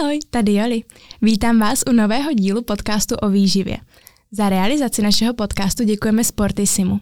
[0.00, 0.82] Ahoj, tady Joli.
[1.22, 3.76] Vítám vás u nového dílu podcastu o výživě.
[4.30, 7.00] Za realizaci našeho podcastu děkujeme Sportisimu.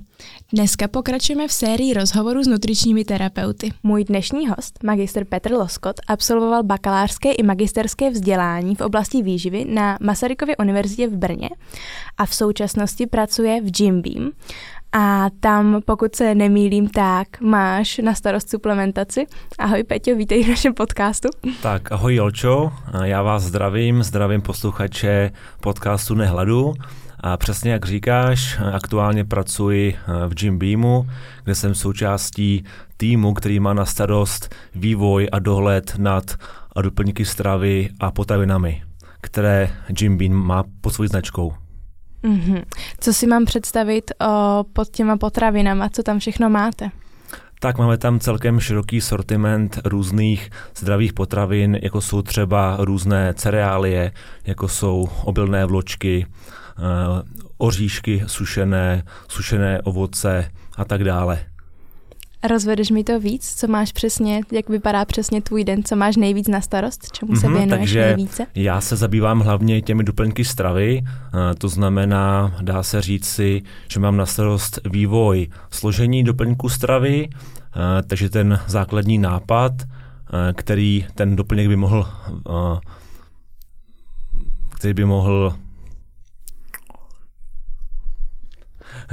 [0.52, 3.72] Dneska pokračujeme v sérii rozhovorů s nutričními terapeuty.
[3.82, 9.98] Můj dnešní host, magister Petr Loskot, absolvoval bakalářské i magisterské vzdělání v oblasti výživy na
[10.00, 11.50] Masarykově univerzitě v Brně
[12.18, 14.30] a v současnosti pracuje v Jim Beam
[14.92, 19.26] a tam, pokud se nemýlím, tak máš na starost suplementaci.
[19.58, 21.28] Ahoj Peťo, vítej v našem podcastu.
[21.62, 22.72] Tak ahoj Jolčo,
[23.02, 26.74] já vás zdravím, zdravím posluchače podcastu Nehladu.
[27.20, 29.96] A přesně jak říkáš, aktuálně pracuji
[30.28, 31.06] v Jim Beamu,
[31.44, 32.64] kde jsem součástí
[32.96, 36.24] týmu, který má na starost vývoj a dohled nad
[36.82, 38.82] doplňky stravy a potravinami,
[39.20, 41.54] které Jim Beam má pod svou značkou.
[42.24, 42.62] Mm-hmm.
[43.00, 46.90] Co si mám představit o, pod těma potravinama, co tam všechno máte?
[47.60, 54.12] Tak máme tam celkem široký sortiment různých zdravých potravin, jako jsou třeba různé cereálie,
[54.46, 56.82] jako jsou obilné vločky, eh,
[57.58, 61.38] oříšky sušené, sušené ovoce a tak dále.
[62.48, 66.48] Rozvedeš mi to víc, co máš přesně, jak vypadá přesně tvůj den, co máš nejvíc
[66.48, 68.46] na starost, čemu se mm-hmm, věnuješ takže nejvíce?
[68.54, 74.00] Já se zabývám hlavně těmi doplňky stravy, eh, to znamená, dá se říct si, že
[74.00, 81.36] mám na starost vývoj složení doplňku stravy, eh, takže ten základní nápad, eh, který ten
[81.36, 82.06] doplněk by mohl
[84.82, 85.54] který by mohl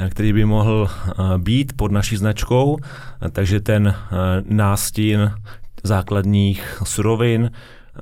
[0.10, 2.78] který by mohl eh, být pod naší značkou,
[3.32, 3.96] takže ten eh,
[4.46, 5.32] nástin
[5.84, 7.52] základních surovin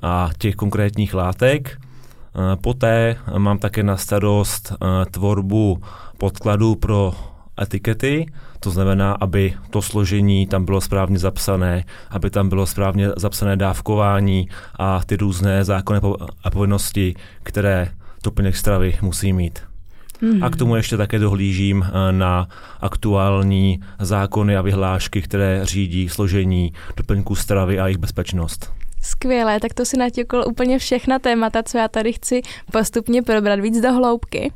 [0.02, 1.78] a těch konkrétních látek.
[1.78, 4.73] Eh, poté mám také na starost
[5.12, 5.81] tvorbu
[6.17, 7.14] podkladů pro
[7.62, 8.26] etikety,
[8.59, 14.50] to znamená, aby to složení tam bylo správně zapsané, aby tam bylo správně zapsané dávkování
[14.80, 16.00] a ty různé zákony
[16.44, 17.89] a povinnosti, které
[18.23, 19.77] doplněk stravy musí mít.
[20.22, 20.46] Mm-hmm.
[20.46, 22.48] A k tomu ještě také dohlížím eh, na
[22.82, 28.72] aktuální zákony a vyhlášky, které řídí složení doplňků stravy a jejich bezpečnost.
[29.02, 32.42] Skvělé, tak to si natěkl úplně všechna témata, co já tady chci
[32.72, 34.52] postupně probrat víc do hloubky.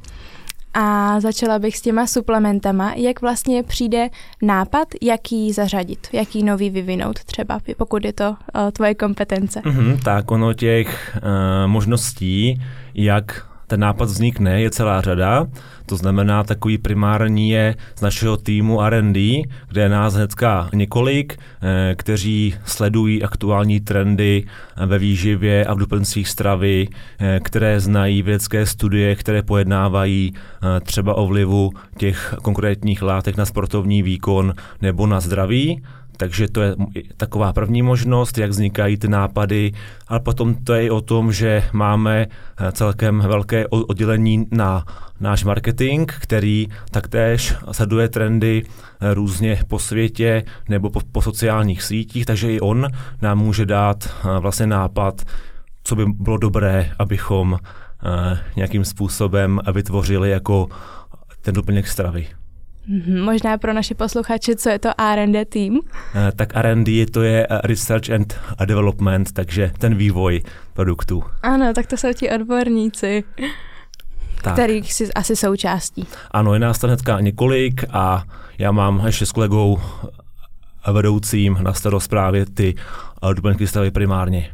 [0.73, 2.93] A začala bych s těma suplementama.
[2.95, 4.09] Jak vlastně přijde
[4.41, 8.35] nápad, jaký zařadit, jaký nový vyvinout třeba, pokud je to uh,
[8.72, 9.59] tvoje kompetence?
[9.59, 11.22] Mm-hmm, tak ono těch uh,
[11.72, 12.61] možností,
[12.93, 15.47] jak ten nápad vznikne, je celá řada.
[15.85, 21.95] To znamená, takový primární je z našeho týmu R&D, kde je nás hnedka několik, eh,
[21.95, 26.87] kteří sledují aktuální trendy eh, ve výživě a v doplňcích stravy,
[27.19, 30.33] eh, které znají vědecké studie, které pojednávají
[30.83, 35.81] třeba o vlivu těch konkrétních látek na sportovní výkon nebo na zdraví
[36.21, 36.75] takže to je
[37.17, 39.71] taková první možnost, jak vznikají ty nápady,
[40.07, 44.85] ale potom to je i o tom, že máme eh, celkem velké oddělení na
[45.19, 52.25] náš marketing, který taktéž sleduje trendy eh, různě po světě nebo po, po sociálních sítích,
[52.25, 52.87] takže i on
[53.21, 55.21] nám může dát eh, vlastně nápad,
[55.83, 57.57] co by bylo dobré, abychom
[58.55, 60.67] nějakým způsobem vytvořili jako
[61.41, 62.41] ten doplněk stravy.
[62.89, 63.23] Mm-hmm.
[63.23, 65.79] Možná pro naše posluchače, co je to R&D tým?
[66.15, 70.41] Eh, tak R&D to je eh, Research and Development, takže ten vývoj
[70.73, 71.23] produktů.
[71.43, 73.23] Ano, tak to jsou ti odborníci.
[74.43, 74.53] Tak.
[74.53, 76.07] kterých jsi asi součástí.
[76.31, 78.23] Ano, je nás tam hnedka několik a
[78.57, 79.79] já mám ještě s kolegou
[80.93, 82.75] vedoucím na starost právě ty
[83.23, 84.51] eh, doplňky stavy primárně.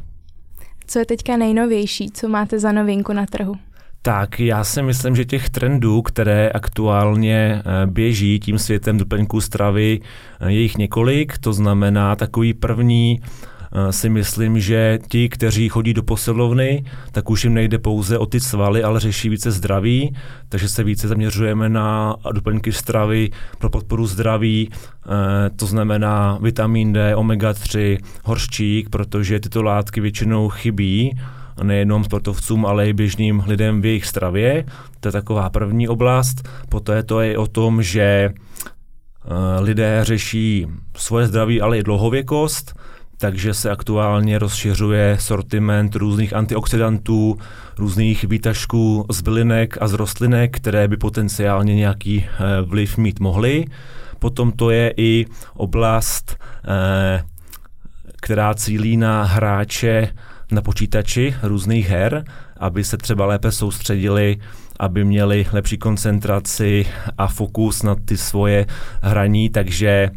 [0.86, 3.54] Co je teďka nejnovější, co máte za novinku na trhu?
[4.02, 10.00] Tak já si myslím, že těch trendů, které aktuálně eh, běží tím světem doplňků stravy,
[10.40, 11.38] eh, je jich několik.
[11.38, 17.44] To znamená takový první eh, si myslím, že ti, kteří chodí do posilovny, tak už
[17.44, 20.16] jim nejde pouze o ty svaly, ale řeší více zdraví,
[20.48, 24.70] takže se více zaměřujeme na doplňky stravy pro podporu zdraví,
[25.56, 31.18] to znamená vitamin D, omega-3, horščík, protože tyto látky většinou chybí
[31.62, 34.64] nejenom sportovcům, ale i běžným lidem v jejich stravě.
[35.00, 36.48] To je taková první oblast.
[36.68, 40.66] Poté to je o tom, že eh, lidé řeší
[40.96, 42.74] svoje zdraví, ale i dlouhověkost,
[43.18, 47.38] takže se aktuálně rozšiřuje sortiment různých antioxidantů,
[47.78, 53.64] různých výtažků z bylinek a z rostlinek, které by potenciálně nějaký eh, vliv mít mohly.
[54.18, 57.24] Potom to je i oblast, eh,
[58.22, 60.08] která cílí na hráče
[60.52, 62.24] na počítači různých her,
[62.56, 64.36] aby se třeba lépe soustředili,
[64.78, 66.86] aby měli lepší koncentraci
[67.18, 68.66] a fokus na ty svoje
[69.02, 70.10] hraní, takže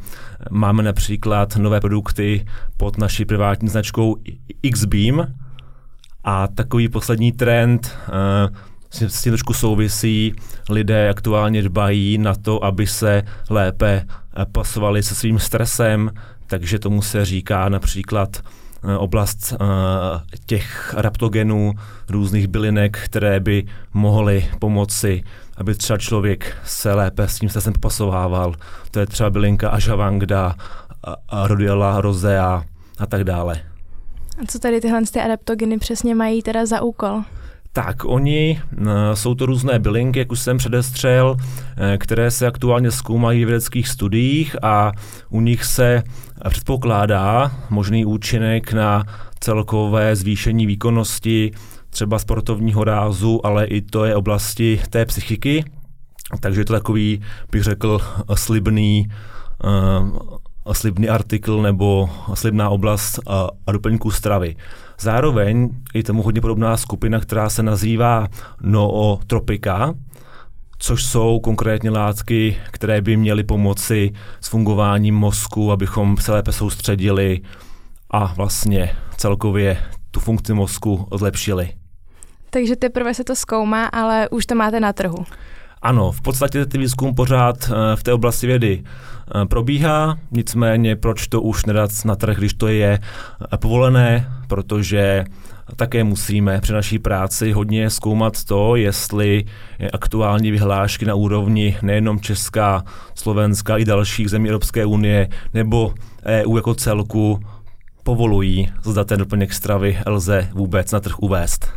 [0.49, 2.45] máme například nové produkty
[2.77, 4.15] pod naší privátní značkou
[4.71, 5.33] Xbeam
[6.23, 8.55] A takový poslední trend uh,
[8.91, 10.33] s tím trošku souvisí.
[10.69, 14.05] Lidé aktuálně dbají na to, aby se lépe
[14.51, 16.11] pasovali se svým stresem,
[16.47, 18.41] takže tomu se říká například
[18.97, 19.57] oblast eh,
[20.45, 21.73] těch adaptogenů,
[22.09, 25.23] různých bylinek, které by mohly pomoci,
[25.57, 28.55] aby třeba člověk se lépe s tím stresem popasovával.
[28.91, 30.55] To je třeba bylinka ashwagandha,
[31.43, 32.63] rhodiola rosea
[32.99, 33.61] a tak dále.
[34.41, 37.23] A co tady tyhle ty adaptogeny přesně mají teda za úkol?
[37.73, 41.37] Tak, oni, eh, jsou to různé bylinky, jak už jsem předestřel,
[41.97, 44.91] které se aktuálně zkoumají v vědeckých studiích a
[45.29, 46.03] u nich se
[46.49, 49.03] předpokládá možný účinek na
[49.39, 51.51] celkové zvýšení výkonnosti
[51.89, 55.65] třeba sportovního rázu, ale i to je oblasti té psychiky.
[56.39, 57.21] Takže je to takový,
[57.51, 57.99] bych řekl,
[58.33, 59.07] slibný,
[59.63, 63.33] uh, slibný artikl nebo slibná oblast uh,
[63.67, 64.55] a doplňků stravy.
[64.99, 68.27] Zároveň je tomu hodně podobná skupina, která se nazývá
[68.61, 69.93] nootropika,
[70.81, 74.11] což jsou konkrétně látky, které by měly pomoci
[74.41, 77.41] s fungováním mozku, abychom se lépe soustředili
[78.09, 79.77] a vlastně celkově
[80.11, 81.69] tu funkci mozku zlepšili.
[82.49, 85.25] Takže teprve se to zkoumá, ale už to máte na trhu.
[85.81, 91.27] Ano, v podstatě ty výzkum pořád eh, v té oblasti vědy eh, probíhá, nicméně proč
[91.27, 92.99] to už nedat na trh, když to je
[93.53, 95.25] eh, povolené, protože
[95.75, 99.45] také musíme při naší práci hodně zkoumat to, jestli
[99.93, 102.83] aktuální vyhlášky na úrovni nejenom Česká,
[103.15, 105.93] Slovenska i dalších zemí Evropské unie nebo
[106.25, 107.39] EU jako celku
[108.03, 111.67] povolují, zda ten doplněk stravy lze vůbec na trh uvést.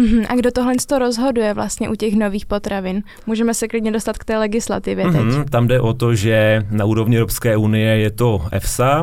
[0.00, 0.26] Mm-hmm.
[0.28, 3.02] A kdo tohle to rozhoduje vlastně u těch nových potravin?
[3.26, 5.06] Můžeme se klidně dostat k té legislativě.
[5.06, 5.44] Mm-hmm.
[5.44, 9.02] Tam jde o to, že na úrovni Evropské unie je to EFSA,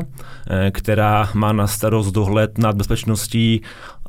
[0.50, 3.62] eh, která má na starost dohled nad bezpečností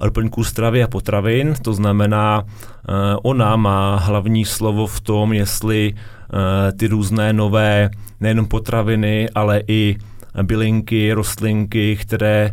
[0.05, 1.55] doplňků stravy a potravin.
[1.63, 2.93] To znamená, eh,
[3.23, 7.91] ona má hlavní slovo v tom, jestli eh, ty různé nové
[8.21, 9.97] nejenom potraviny, ale i
[10.43, 12.53] bylinky, rostlinky, které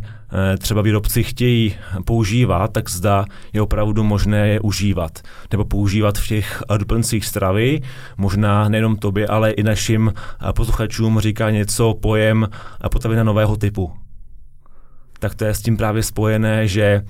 [0.58, 1.74] třeba výrobci chtějí
[2.04, 5.18] používat, tak zda je opravdu možné je užívat.
[5.52, 7.80] Nebo používat v těch doplňcích stravy.
[8.16, 10.12] Možná nejenom tobě, ale i našim
[10.54, 12.48] posluchačům říká něco pojem
[12.90, 13.92] potravina nového typu
[15.18, 17.02] tak to je s tím právě spojené, že eh,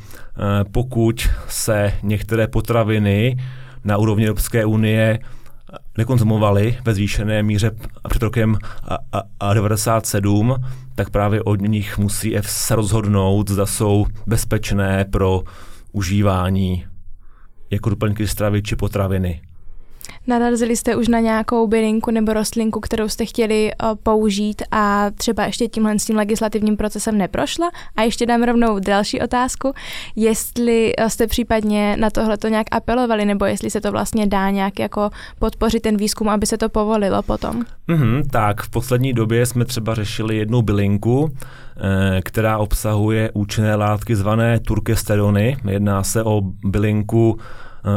[0.72, 3.36] pokud se některé potraviny
[3.84, 5.18] na úrovni Evropské unie
[5.98, 7.70] nekonzumovali ve zvýšené míře
[8.08, 10.56] před rokem a, a, a 97,
[10.96, 15.42] tak právě od nich musí se rozhodnout, zda jsou bezpečné pro
[15.92, 16.86] užívání
[17.70, 19.42] jako doplňky stravy či potraviny.
[20.26, 25.44] Narazili jste už na nějakou bylinku nebo rostlinku, kterou jste chtěli uh, použít a třeba
[25.44, 27.70] ještě tímhle s tím legislativním procesem neprošla?
[27.96, 29.72] A ještě dám rovnou další otázku,
[30.16, 34.50] jestli uh, jste případně na tohle to nějak apelovali, nebo jestli se to vlastně dá
[34.50, 37.62] nějak jako podpořit ten výzkum, aby se to povolilo potom?
[37.88, 41.30] Mm-hmm, tak v poslední době jsme třeba řešili jednu bylinku,
[41.76, 45.56] eh, která obsahuje účinné látky zvané turkesterony.
[45.68, 47.42] Jedná se o bylinku eh,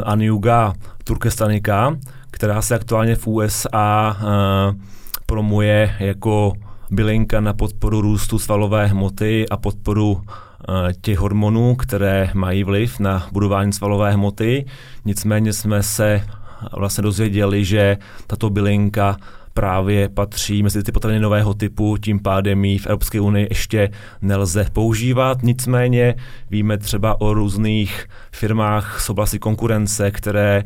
[0.04, 0.72] Aniuga
[1.04, 1.96] turkestanika,
[2.30, 4.74] která se aktuálně v USA eh,
[5.26, 6.52] promuje jako
[6.90, 10.22] bylinka na podporu růstu svalové hmoty a podporu uh,
[11.00, 14.66] těch hormonů, které mají vliv na budování svalové hmoty.
[15.04, 16.24] Nicméně jsme se
[16.76, 19.16] vlastně dozvěděli, že tato bylinka
[19.60, 23.90] právě patří mezi ty potraviny nového typu, tím pádem ji v Evropské unii ještě
[24.22, 25.42] nelze používat.
[25.42, 26.14] Nicméně
[26.50, 30.64] víme třeba o různých firmách z oblasti konkurence, které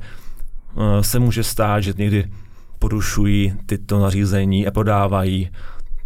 [0.76, 2.30] Eh, se může stát, že někdy
[2.78, 5.50] porušují tyto nařízení a podávají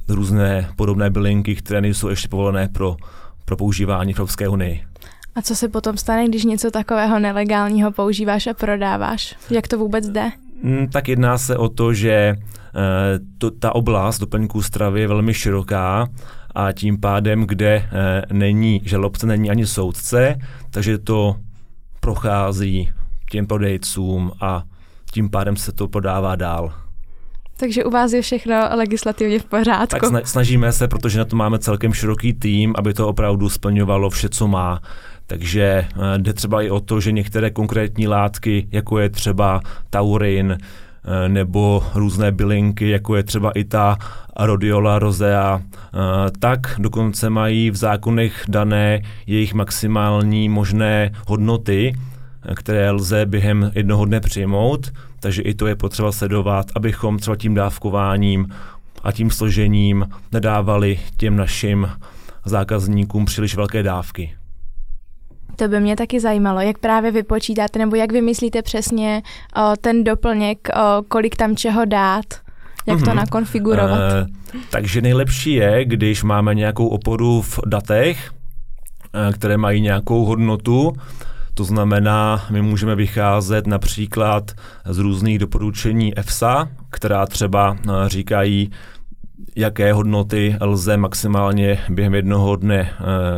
[0.08, 2.96] různé podobné bylinky, které nejsou ještě povolené pro,
[3.44, 4.84] pro používání v Evropské unii.
[5.34, 9.34] A co se potom stane, když něco takového nelegálního používáš a prodáváš?
[9.50, 10.30] Jak to vůbec jde?
[10.62, 12.36] Mm, tak jedná se o to, že eh,
[13.38, 16.08] to, ta oblast doplňků stravy je velmi široká
[16.54, 20.36] a tím pádem, kde eh, není žalobce, není ani soudce,
[20.70, 21.36] takže to
[22.00, 22.92] prochází
[23.30, 24.62] těm prodejcům a
[25.10, 26.72] tím pádem se to podává dál.
[27.56, 30.10] Takže u vás je všechno legislativně v pořádku.
[30.10, 34.28] Tak snažíme se, protože na to máme celkem široký tým, aby to opravdu splňovalo vše,
[34.28, 34.80] co má.
[35.28, 40.58] Takže eh, jde třeba i o to, že některé konkrétní látky, jako je třeba taurin,
[40.58, 43.96] eh, nebo různé bylinky, jako je třeba i ta
[44.40, 45.98] rhodiola rosea, eh,
[46.38, 51.94] tak dokonce mají v zákonech dané jejich maximální možné hodnoty,
[52.54, 57.54] které lze během jednoho dne přijmout, takže i to je potřeba sledovat, abychom třeba tím
[57.54, 58.48] dávkováním
[59.02, 61.88] a tím složením nedávali těm našim
[62.44, 64.38] zákazníkům příliš velké dávky.
[65.58, 69.22] To by mě taky zajímalo, jak právě vypočítáte, nebo jak vymyslíte přesně
[69.56, 72.24] o, ten doplněk, o, kolik tam čeho dát,
[72.86, 73.04] jak mm-hmm.
[73.04, 73.16] to mhm.
[73.16, 74.00] nakonfigurovat.
[74.00, 74.26] E,
[74.70, 78.30] takže nejlepší je, když máme nějakou oporu v datech,
[79.28, 80.92] e, které mají nějakou hodnotu,
[81.54, 84.50] to znamená, my můžeme vycházet například
[84.84, 88.70] z různých doporučení EFSA, která třeba e, říkají,
[89.56, 92.90] jaké hodnoty lze maximálně během jednoho dne e,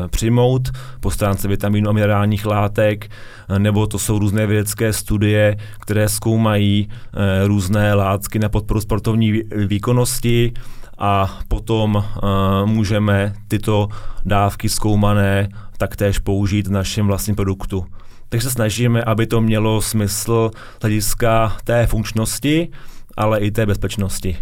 [0.09, 0.69] přijmout
[1.01, 3.11] po stránce vitamínu a minerálních látek,
[3.49, 9.43] e, nebo to jsou různé vědecké studie, které zkoumají e, různé látky na podporu sportovní
[9.67, 10.53] výkonnosti
[10.99, 12.27] a potom e,
[12.67, 13.89] můžeme tyto
[14.25, 17.85] dávky zkoumané taktéž použít v našem vlastním produktu.
[18.29, 20.51] Takže se snažíme, aby to mělo smysl
[20.83, 22.69] hlediska té funkčnosti,
[23.17, 24.37] ale i té bezpečnosti.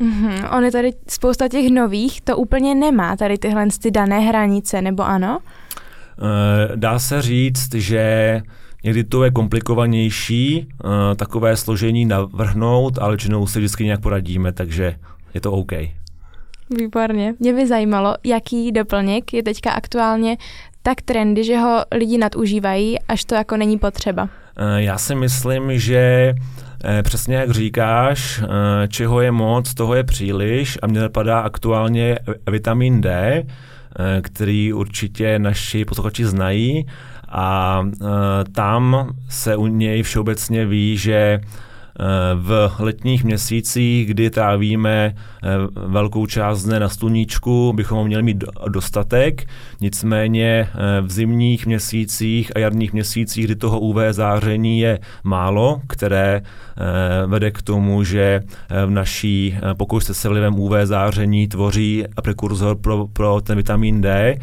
[0.00, 0.56] Mm-hmm.
[0.56, 5.02] On je tady spousta těch nových, to úplně nemá tady tyhle ty dané hranice, nebo
[5.02, 5.38] ano?
[5.42, 8.40] E, dá se říct, že
[8.84, 10.66] někdy to je komplikovanější e,
[11.16, 14.94] takové složení navrhnout, ale většinou se vždycky nějak poradíme, takže
[15.34, 15.72] je to OK.
[16.70, 17.34] Výborně.
[17.38, 20.36] Mě by zajímalo, jaký doplněk je teďka aktuálně
[20.82, 24.28] tak trendy, že ho lidi nadužívají, až to jako není potřeba.
[24.56, 26.65] E, já si myslím, že Eh,
[27.02, 32.18] přesně jak říkáš, eh, čeho je moc, toho je příliš a mně napadá aktuálně
[32.50, 36.86] vitamin D, eh, který určitě naši posluchači znají
[37.28, 37.82] a
[38.52, 41.40] tam se u něj všeobecně ví, že
[42.34, 49.48] v letních měsících, kdy trávíme eh, velkou část dne na sluníčku, bychom měli mít dostatek,
[49.80, 56.42] nicméně eh, v zimních měsících a jarních měsících, kdy toho UV záření je málo, které
[56.42, 58.42] eh, vede k tomu, že
[58.86, 64.36] v naší pokoušce se vlivem UV záření tvoří prekurzor pro, pro ten vitamin D,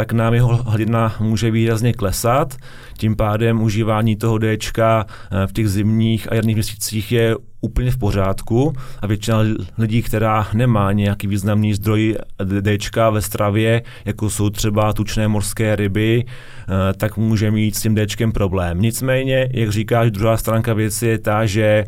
[0.00, 2.56] tak nám jeho hladina může výrazně klesat.
[2.98, 7.98] Tím pádem užívání toho D eh, v těch zimních a jarních měsících je úplně v
[7.98, 9.38] pořádku a většina
[9.78, 12.16] lidí, která nemá nějaký významný zdroj
[12.60, 12.78] D
[13.10, 18.06] ve stravě, jako jsou třeba tučné morské ryby, eh, tak může mít s tím D
[18.34, 18.80] problém.
[18.80, 21.84] Nicméně, jak říkáš, druhá stránka věci je ta, že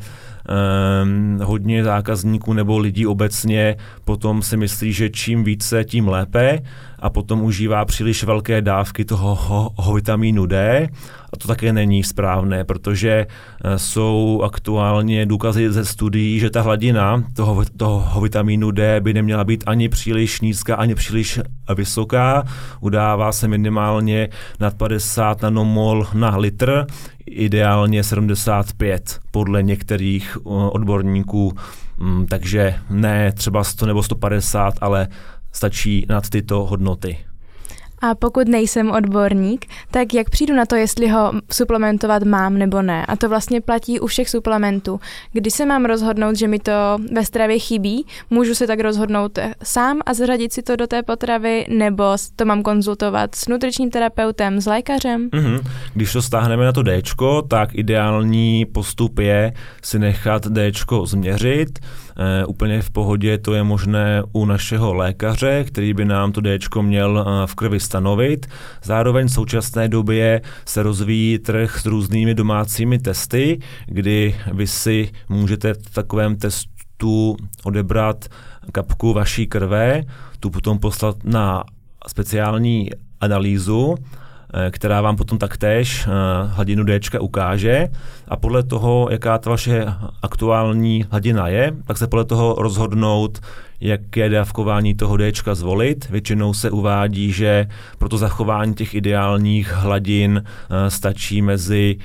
[1.03, 6.59] Um, hodně zákazníků nebo lidí obecně potom si myslí, že čím více, tím lépe
[6.99, 10.89] a potom užívá příliš velké dávky toho ho, ho vitamínu D
[11.33, 13.27] a to také není správné, protože
[13.65, 19.45] uh, jsou aktuálně důkazy ze studií, že ta hladina toho, toho vitamínu D by neměla
[19.45, 21.41] být ani příliš nízká, ani příliš
[21.75, 22.45] vysoká.
[22.81, 24.29] Udává se minimálně
[24.61, 26.87] nad 50 nanomol na litr,
[27.27, 31.53] ideálně 75 podle některých uh, odborníků,
[31.99, 35.09] mm, takže ne třeba 100 nebo 150, ale
[35.53, 37.19] stačí nad tyto hodnoty.
[38.03, 43.07] A pokud nejsem odborník, tak jak přijdu na to, jestli ho suplementovat mám nebo ne?
[43.07, 45.01] A to vlastně platí u všech suplementů.
[45.33, 46.73] Když se mám rozhodnout, že mi to
[47.13, 51.67] ve stravě chybí, můžu se tak rozhodnout sám a zařadit si to do té potravy,
[51.69, 52.05] nebo
[52.37, 55.29] to mám konzultovat s nutričním terapeutem, s lékařem?
[55.29, 55.61] Mm-hmm.
[55.95, 57.03] Když to stáhneme na to D,
[57.49, 60.73] tak ideální postup je si nechat D
[61.05, 61.79] změřit,
[62.47, 67.19] úplně v pohodě to je možné u našeho lékaře, který by nám to D měl
[67.27, 68.47] eh, v krvi stanovit.
[68.83, 75.75] Zároveň v současné době se rozvíjí trh s různými domácími testy, kdy vy si můžete
[75.75, 78.29] v takovém testu odebrat
[78.73, 80.03] kapku vaší krve,
[80.41, 81.65] tu potom poslat na
[82.09, 82.91] speciální
[83.21, 84.22] analýzu Eh,
[84.71, 86.11] která vám potom taktéž eh,
[86.47, 87.89] hladinu D ukáže
[88.29, 89.87] a podle toho, jaká ta vaše
[90.23, 93.41] aktuální hladina je, tak se podle toho rozhodnout,
[93.81, 96.09] jaké dávkování toho D zvolit.
[96.11, 97.67] Většinou se uvádí, že
[97.99, 101.97] pro to zachování těch ideálních hladin eh, stačí mezi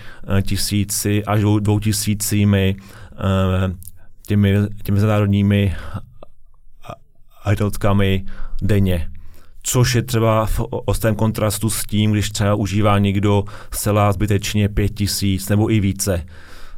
[0.41, 2.75] tisíci až dvou tisícími
[4.27, 5.75] těmi, těmi mezinárodními
[7.49, 8.25] jednotkami
[8.61, 9.09] denně
[9.69, 14.89] což je třeba v ostém kontrastu s tím, když třeba užívá někdo zcela zbytečně pět
[14.89, 16.23] tisíc nebo i více.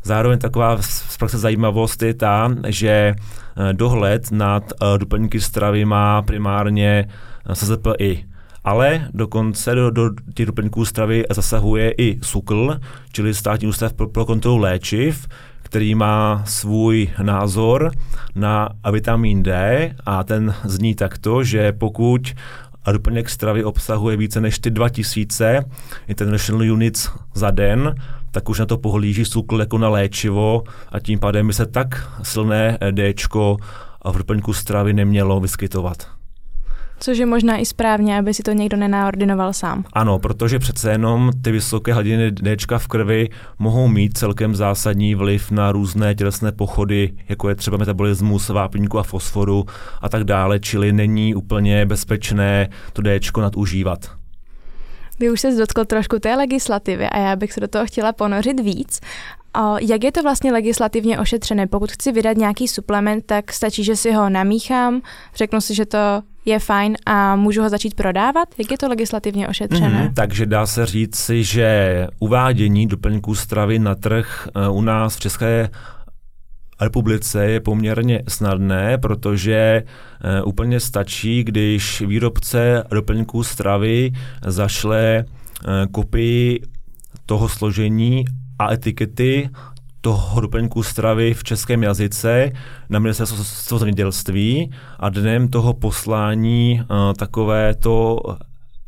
[0.04, 6.22] Zároveň taková z praxe zajímavost je ta, že eh, dohled nad eh, doplňky stravy má
[6.22, 7.08] primárně
[7.50, 8.26] eh, SZPI.
[8.64, 12.80] Ale dokonce do, do těch doplňků stravy zasahuje i SUKL,
[13.12, 15.28] čili státní ústav pro, pro kontrolu léčiv,
[15.62, 17.92] který má svůj názor
[18.36, 22.34] na vitamin D a ten zní takto, že pokud
[22.90, 25.66] a doplněk stravy obsahuje více než ty 2000
[26.08, 27.96] international units za den,
[28.32, 32.10] tak už na to pohlíží SUKL jako na léčivo a tím pádem by se tak
[32.24, 33.14] silné D
[34.12, 36.19] v doplňku stravy nemělo vyskytovat.
[37.00, 39.84] Což je možná i správně, aby si to někdo nenaordinoval sám.
[39.94, 43.30] Ano, protože přece jenom ty vysoké hladiny D v krvi
[43.60, 49.04] mohou mít celkem zásadní vliv na různé tělesné pochody, jako je třeba metabolismus vápníku a
[49.04, 49.66] fosforu
[50.02, 54.00] a tak dále, čili není úplně bezpečné to D nadužívat.
[55.20, 58.60] Vy už se dotkl trošku té legislativy a já bych se do toho chtěla ponořit
[58.60, 59.00] víc.
[59.80, 61.68] Jak je to vlastně legislativně ošetřené?
[61.68, 65.02] Pokud chci vydat nějaký suplement, tak stačí, že si ho namíchám,
[65.36, 65.98] řeknu si, že to
[66.46, 68.50] je fajn a můžu ho začít prodávat?
[68.58, 70.04] Jak je to legislativně ošetřené?
[70.04, 75.20] Mm, takže dá se říct že uvádění doplňků stravy na trh eh, u nás v
[75.20, 75.70] České
[76.82, 79.84] republice je poměrně snadné, protože
[80.42, 84.12] uh, úplně stačí, když výrobce doplňků stravy
[84.48, 86.62] zašle uh, kopii
[87.26, 88.26] toho složení
[88.60, 89.50] a etikety
[90.02, 92.52] toho doplňku stravy v českém jazyce
[92.90, 98.20] na ministerstvo zemědělství a dnem toho poslání uh, takové to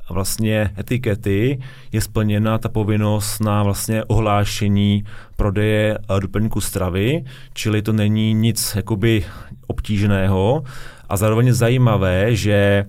[0.09, 1.59] vlastně etikety
[1.91, 5.03] je splněna ta povinnost na vlastně ohlášení
[5.35, 7.23] prodeje doplňku stravy,
[7.53, 9.25] čili to není nic jakoby
[9.67, 10.63] obtížného.
[11.09, 12.85] A zároveň zajímavé, že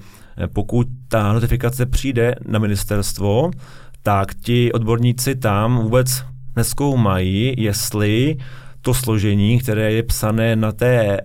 [0.52, 3.50] pokud ta notifikace přijde na ministerstvo,
[4.02, 6.24] tak ti odborníci tam vůbec
[6.56, 8.36] neskoumají, jestli
[8.80, 11.18] to složení, které je psané na té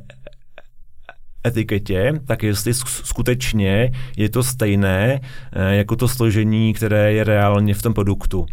[1.47, 5.19] etiketě, tak jestli skutečně je to stejné
[5.53, 8.45] eh, jako to složení, které je reálně v tom produktu.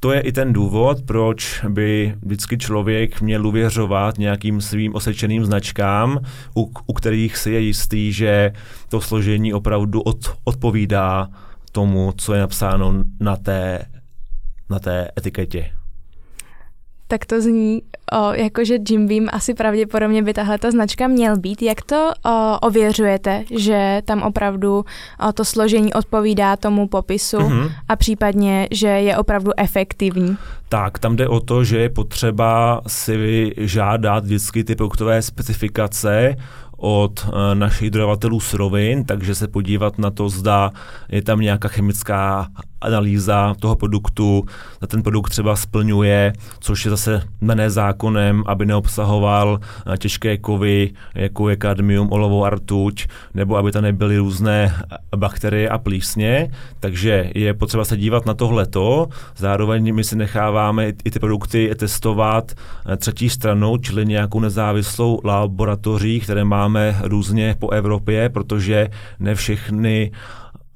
[0.00, 6.18] To je i ten důvod, proč by vždycky člověk měl uvěřovat nějakým svým osečeným značkám,
[6.56, 8.52] u, u kterých si je jistý, že
[8.88, 11.28] to složení opravdu od, odpovídá
[11.72, 13.84] tomu, co je napsáno na té,
[14.70, 15.70] na té etiketě
[17.14, 21.36] tak to zní, o, jako že Jim Beam asi pravděpodobně by tahle ta značka měl
[21.38, 21.62] být.
[21.62, 24.84] Jak to o, ověřujete, že tam opravdu
[25.28, 27.70] o, to složení odpovídá tomu popisu mm-hmm.
[27.88, 30.36] a případně, že je opravdu efektivní?
[30.68, 36.36] Tak, tam jde o to, že je potřeba si žádat vždycky ty produktové specifikace
[36.84, 40.70] od e, našich dodavatelů surovin, takže se podívat na to, zda
[41.08, 42.48] je tam nějaká chemická
[42.84, 44.44] analýza toho produktu,
[44.82, 50.90] na ten produkt třeba splňuje, což je zase dané zákonem, aby neobsahoval eh, těžké kovy,
[51.14, 56.50] jako je kadmium, olovo a rtuť, nebo aby tam nebyly různé eh, bakterie a plísně.
[56.80, 59.08] Takže je potřeba se dívat na tohleto.
[59.36, 66.20] Zároveň my si necháváme i ty produkty testovat eh, třetí stranou, čili nějakou nezávislou laboratoří,
[66.20, 70.10] které máme různě po Evropě, protože ne všechny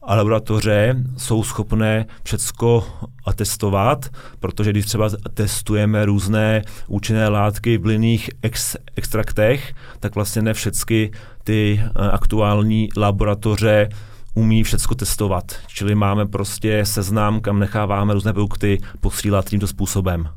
[0.08, 2.86] a laboratoře jsou schopné všecko
[3.24, 4.08] atestovat,
[4.40, 11.10] protože když třeba testujeme různé účinné látky v linných ex, extraktech, tak vlastně ne všechny
[11.44, 13.88] ty eh, aktuální laboratoře
[14.34, 15.44] umí všecko testovat.
[15.66, 20.28] Čili máme prostě seznam, kam necháváme různé produkty posílat tímto způsobem.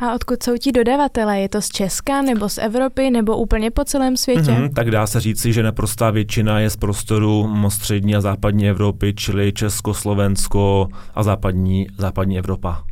[0.00, 1.40] A odkud jsou ti dodavatelé?
[1.40, 4.40] Je to z Česka nebo z Evropy nebo úplně po celém světě?
[4.40, 9.14] Mm-hmm, tak dá se říci, že naprostá většina je z prostoru střední a západní Evropy,
[9.14, 12.87] čili Česko, Slovensko a západní, západní Evropa.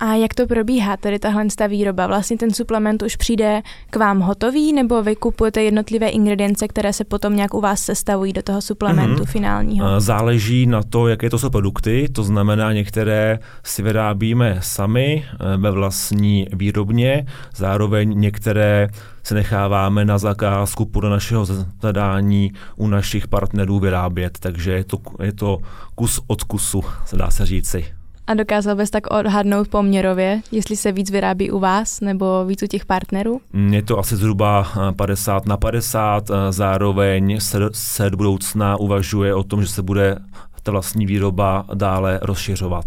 [0.00, 2.06] A jak to probíhá, tedy tahle ta výroba?
[2.06, 7.04] Vlastně ten suplement už přijde k vám hotový, nebo vy kupujete jednotlivé ingredience, které se
[7.04, 9.30] potom nějak u vás sestavují do toho suplementu mm-hmm.
[9.30, 10.00] finálního?
[10.00, 15.70] Záleží na to, jaké to jsou produkty, to znamená, některé si vyrábíme sami eh, ve
[15.70, 18.88] vlastní výrobně, zároveň některé
[19.22, 21.46] se necháváme na zakázku podle našeho
[21.82, 25.58] zadání u našich partnerů vyrábět, takže je to, je to
[25.94, 27.95] kus od kusu, se dá se říci.
[28.26, 32.66] A dokázal bys tak odhadnout poměrově, jestli se víc vyrábí u vás nebo víc u
[32.66, 33.40] těch partnerů?
[33.70, 39.34] Je to asi zhruba 50 eh, na 50, eh, zároveň se, se do budoucna uvažuje
[39.34, 40.18] o tom, že se bude
[40.62, 42.84] ta vlastní výroba dále rozšiřovat,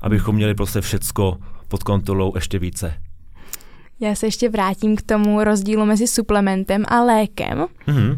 [0.00, 1.36] abychom měli prostě všecko
[1.68, 2.94] pod kontrolou ještě více.
[4.00, 7.66] Já se ještě vrátím k tomu rozdílu mezi suplementem a lékem.
[7.88, 8.16] Mm-hmm.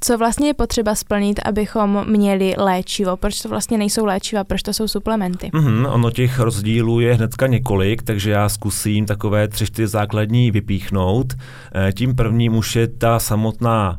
[0.00, 3.16] Co vlastně je potřeba splnit, abychom měli léčivo?
[3.16, 5.50] Proč to vlastně nejsou léčiva, proč to jsou suplementy?
[5.54, 11.32] Mm-hmm, ono těch rozdílů je hnedka několik, takže já zkusím takové tři, čtyři základní vypíchnout.
[11.88, 13.98] E, tím prvním už je ta samotná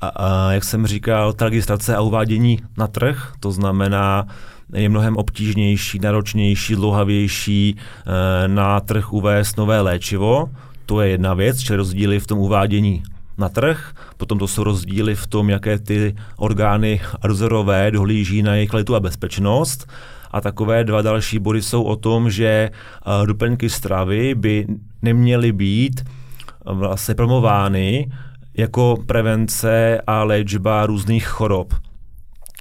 [0.00, 4.26] a, a, jak jsem říkal, ta registrace a uvádění na trh, to znamená,
[4.74, 10.50] je mnohem obtížnější, náročnější, dlouhavější e, na trh uvést nové léčivo.
[10.86, 13.02] To je jedna věc, čili rozdíly v tom uvádění
[13.40, 18.70] na trh, potom to jsou rozdíly v tom, jaké ty orgány dozorové dohlíží na jejich
[18.70, 19.90] kvalitu a bezpečnost.
[20.30, 24.66] A takové dva další body jsou o tom, že eh, doplňky stravy by
[25.02, 26.10] neměly být eh,
[26.72, 28.12] vlastně promovány
[28.54, 31.74] jako prevence a léčba různých chorob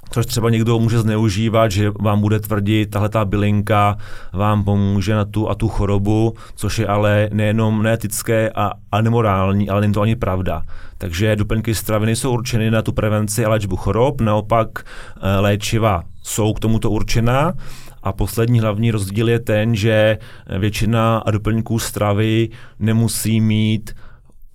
[0.09, 3.97] což třeba někdo může zneužívat, že vám bude tvrdit, tahle ta bylinka
[4.33, 9.69] vám pomůže na tu a tu chorobu, což je ale nejenom neetické a, a nemorální,
[9.69, 10.61] ale není to ani pravda.
[10.97, 16.53] Takže doplňky stravy nejsou určeny na tu prevenci a léčbu chorob, naopak eh, léčiva jsou
[16.53, 17.53] k tomuto určená.
[18.03, 20.17] A poslední hlavní rozdíl je ten, že
[20.59, 23.95] většina doplňků stravy nemusí mít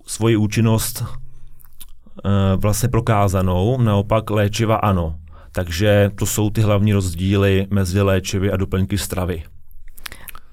[0.05, 5.15] svoji účinnost eh, vlastně prokázanou, naopak léčiva ano.
[5.55, 9.43] Takže to jsou ty hlavní rozdíly mezi léčivy a doplňky stravy.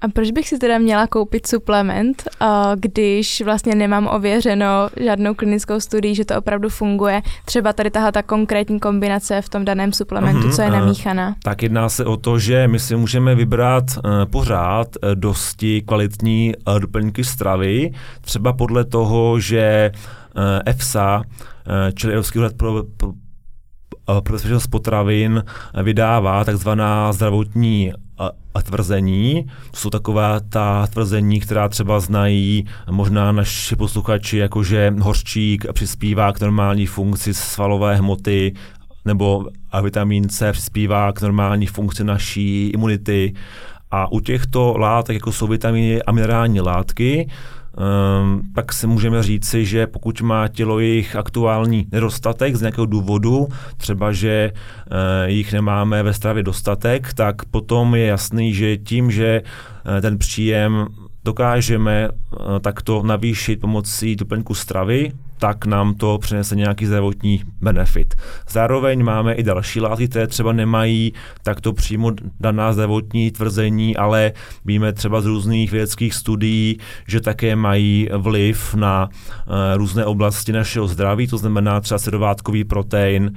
[0.00, 2.22] A proč bych si teda měla koupit suplement,
[2.74, 4.66] když vlastně nemám ověřeno
[5.04, 7.22] žádnou klinickou studii, že to opravdu funguje?
[7.44, 11.34] Třeba tady tahle ta konkrétní kombinace v tom daném suplementu, mm-hmm, co je namíchaná.
[11.42, 16.52] Tak jedná se o to, že my si můžeme vybrat uh, pořád uh, dosti kvalitní
[16.78, 19.90] doplňky stravy, třeba podle toho, že
[20.66, 21.22] EFSA,
[21.94, 23.12] čili Evropský úřad pro, pro
[24.06, 25.44] pro bezpečnost potravin
[25.82, 27.92] vydává takzvaná zdravotní
[28.62, 29.46] tvrzení.
[29.70, 36.40] To jsou taková ta tvrzení, která třeba znají možná naši posluchači, jakože hořčík přispívá k
[36.40, 38.54] normální funkci svalové hmoty,
[39.04, 43.34] nebo a vitamin C přispívá k normální funkci naší imunity.
[43.90, 47.30] A u těchto látek, jako jsou vitaminy a minerální látky,
[47.76, 53.48] um, tak si můžeme říci, že pokud má tělo jejich aktuální nedostatek z nějakého důvodu,
[53.76, 59.42] třeba že uh, jich nemáme ve stravě dostatek, tak potom je jasný, že tím, že
[59.42, 60.86] uh, ten příjem
[61.24, 68.14] dokážeme uh, takto navýšit pomocí doplňku stravy, tak nám to přinese nějaký zdravotní benefit.
[68.48, 74.32] Zároveň máme i další látky, které třeba nemají takto přímo daná zdravotní tvrzení, ale
[74.64, 76.78] víme třeba z různých vědeckých studií,
[77.08, 83.32] že také mají vliv na uh, různé oblasti našeho zdraví, to znamená třeba sedovátkový protein,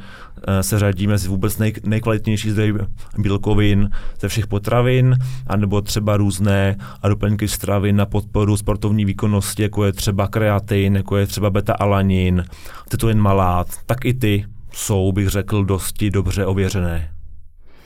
[0.61, 2.73] se řadí mezi vůbec nej, nejkvalitnější zdroje
[3.17, 6.75] bílkovin ze všech potravin, anebo třeba různé
[7.07, 12.43] doplňky stravy na podporu sportovní výkonnosti, jako je třeba kreatin, jako je třeba beta-alanin,
[12.89, 17.11] titulin malát, tak i ty jsou, bych řekl, dosti dobře ověřené,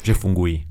[0.04, 0.69] že fungují.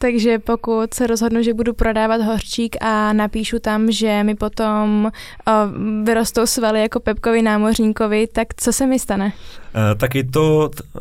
[0.00, 5.10] Takže pokud se rozhodnu, že budu prodávat hořčík a napíšu tam, že mi potom
[5.48, 5.52] uh,
[6.04, 9.26] vyrostou svaly jako Pepkovi námořníkovi, tak co se mi stane?
[9.26, 11.00] Uh, tak je to uh,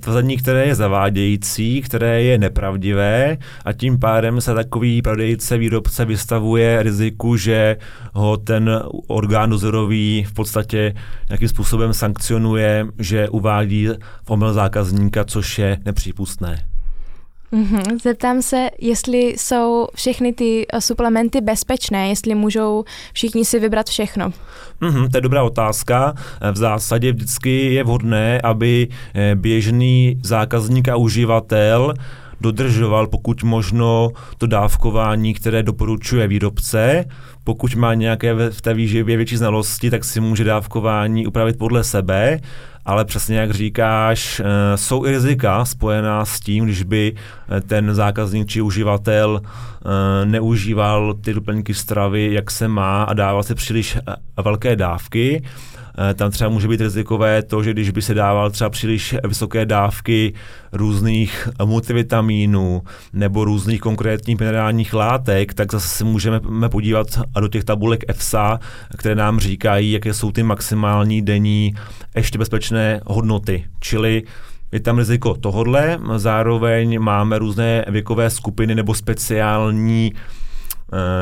[0.00, 6.82] tvrzení, které je zavádějící, které je nepravdivé a tím pádem se takový prodejce, výrobce vystavuje
[6.82, 7.76] riziku, že
[8.12, 10.94] ho ten orgán dozorový v podstatě
[11.28, 13.88] nějakým způsobem sankcionuje, že uvádí
[14.24, 16.64] v omyl zákazníka, což je nepřípustné.
[17.52, 17.98] Mm-hmm.
[18.02, 24.32] Zeptám se, jestli jsou všechny ty uh, suplementy bezpečné, jestli můžou všichni si vybrat všechno.
[24.80, 26.14] Mm-hmm, to je dobrá otázka.
[26.52, 31.94] V zásadě vždycky je vhodné, aby eh, běžný zákazník a uživatel
[32.40, 37.04] dodržoval pokud možno to dávkování, které doporučuje výrobce.
[37.44, 42.40] Pokud má nějaké v té výživě větší znalosti, tak si může dávkování upravit podle sebe
[42.88, 47.94] ale přesně jak říkáš, eh, jsou i rizika spojená s tím, když by eh, ten
[47.94, 53.98] zákazník či uživatel eh, neužíval ty doplňky stravy, jak se má a dával se příliš
[54.44, 55.42] velké dávky.
[55.98, 59.66] Eh, tam třeba může být rizikové to, že když by se dával třeba příliš vysoké
[59.66, 60.32] dávky
[60.72, 62.82] různých multivitamínů
[63.12, 67.06] nebo různých konkrétních minerálních látek, tak zase se můžeme podívat
[67.40, 68.60] do těch tabulek EFSA,
[68.98, 71.74] které nám říkají, jaké jsou ty maximální denní
[72.16, 73.64] ještě bezpečné hodnoty.
[73.80, 74.22] Čili
[74.72, 80.37] je tam riziko tohodle, zároveň máme různé věkové skupiny nebo speciální Eh,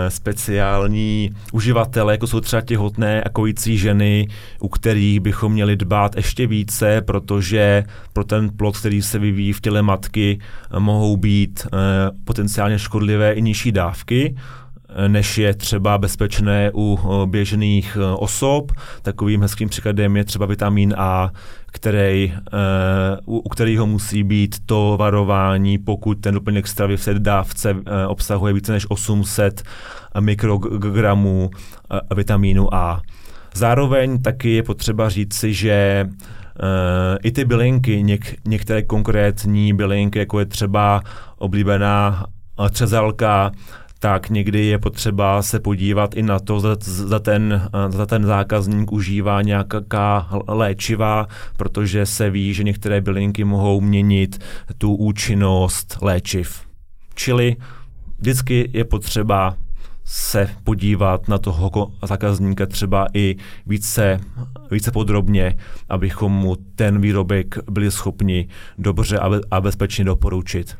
[0.09, 4.29] speciální uživatele, jako jsou třeba těhotné a kojící ženy,
[4.61, 9.61] u kterých bychom měli dbát ještě více, protože pro ten plod, který se vyvíjí v
[9.61, 10.39] těle matky,
[10.79, 11.77] mohou být eh,
[12.25, 14.37] potenciálně škodlivé i nižší dávky
[15.09, 18.73] než je třeba bezpečné u běžných e, osob.
[19.03, 21.31] Takovým hezkým příkladem je třeba vitamin A,
[21.67, 22.37] který, e,
[23.27, 28.87] u kterého musí být to varování, pokud ten doplněk stravy v dávce obsahuje více než
[28.89, 29.63] 800
[30.21, 31.51] mikrogramů
[32.15, 33.01] vitamínu A.
[33.55, 36.07] Zároveň taky je potřeba říci, že
[37.23, 41.03] i ty bylinky, něk, některé konkrétní bylinky, jako je třeba
[41.39, 42.27] oblíbená
[42.71, 43.53] třezalka,
[43.99, 48.93] tak někdy je potřeba se podívat i na to, za, za, ten, za ten zákazník
[48.93, 54.45] užívá nějaká léčiva, protože se ví, že některé bylinky mohou měnit
[54.79, 56.61] tu účinnost léčiv.
[57.15, 57.57] Čili
[58.19, 59.57] vždycky je potřeba
[60.05, 64.21] se podívat na toho zákazníka třeba i více,
[64.71, 65.57] více podrobně,
[65.89, 69.19] abychom mu ten výrobek byli schopni dobře
[69.51, 70.77] a bezpečně doporučit.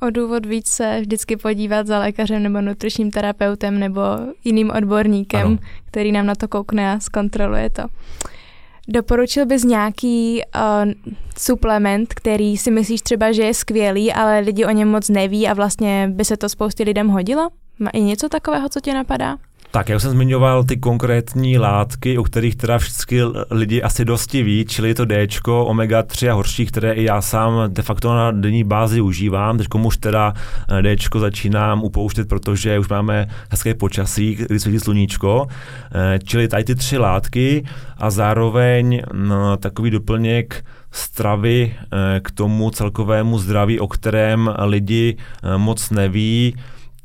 [0.00, 4.00] O důvod víc se vždycky podívat za lékařem nebo nutričním terapeutem nebo
[4.44, 5.58] jiným odborníkem, ano.
[5.84, 7.82] který nám na to koukne a zkontroluje to.
[8.88, 10.92] Doporučil bys nějaký uh,
[11.38, 15.54] suplement, který si myslíš třeba, že je skvělý, ale lidi o něm moc neví a
[15.54, 17.48] vlastně by se to spoustě lidem hodilo?
[17.78, 19.36] Má i něco takového, co tě napadá?
[19.76, 24.64] Tak, jak jsem zmiňoval ty konkrétní látky, o kterých teda všichni lidi asi dosti ví,
[24.68, 29.00] čili to D, omega-3 a horší, které i já sám de facto na denní bázi
[29.00, 29.58] užívám.
[29.58, 30.34] Teď už teda
[30.68, 35.46] eh, D začínám upouštět, protože už máme hezké počasí, kdy svítí sluníčko.
[35.94, 37.64] Eh, čili tady ty tři látky
[37.96, 45.16] a zároveň no, takový doplněk stravy eh, k tomu celkovému zdraví, o kterém lidi
[45.56, 46.54] moc neví,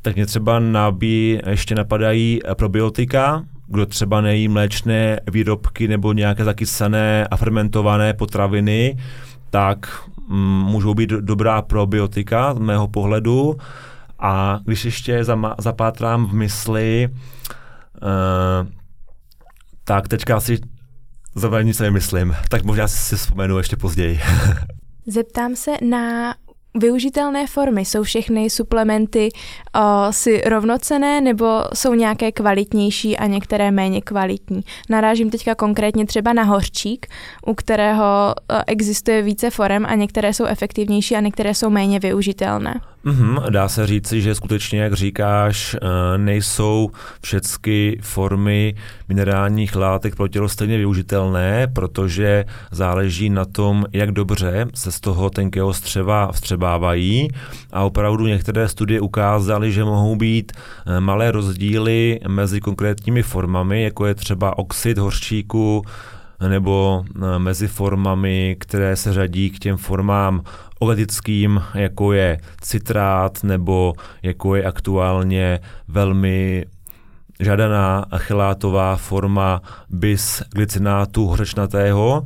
[0.02, 7.26] tak mě třeba nabí, ještě napadají probiotika, kdo třeba nejí mléčné výrobky nebo nějaké zakysané
[7.26, 8.98] a fermentované potraviny,
[9.50, 13.56] tak mm, můžou být dobrá probiotika z mého pohledu.
[14.18, 15.24] A když ještě
[15.58, 18.68] zapátrám v mysli, uh,
[19.84, 20.58] tak teďka asi
[21.34, 24.20] zavedení se myslím, tak možná si vzpomenu ještě později.
[25.06, 26.34] Zeptám se na
[26.74, 27.84] využitelné formy?
[27.84, 29.28] Jsou všechny suplementy
[29.74, 34.60] o, si rovnocené nebo jsou nějaké kvalitnější a některé méně kvalitní?
[34.90, 37.06] Narážím teďka konkrétně třeba na hořčík,
[37.46, 38.34] u kterého o,
[38.66, 42.80] existuje více forem a některé jsou efektivnější a některé jsou méně využitelné.
[43.04, 46.90] Mm-hmm, dá se říci, že skutečně, jak říkáš, eh, nejsou
[47.22, 48.74] všechny formy
[49.08, 55.30] minerálních látek pro tělo stejně využitelné, protože záleží na tom, jak dobře se z toho
[55.30, 57.28] tenkého střeva vstřebávají.
[57.72, 64.06] A opravdu některé studie ukázaly, že mohou být eh, malé rozdíly mezi konkrétními formami, jako
[64.06, 65.84] je třeba oxid hořčíku,
[66.48, 70.42] nebo eh, mezi formami, které se řadí k těm formám
[70.78, 76.64] organickým, jako je citrát, nebo jako je aktuálně velmi
[77.40, 82.22] žádaná achylátová forma bis glycinátu hořečnatého,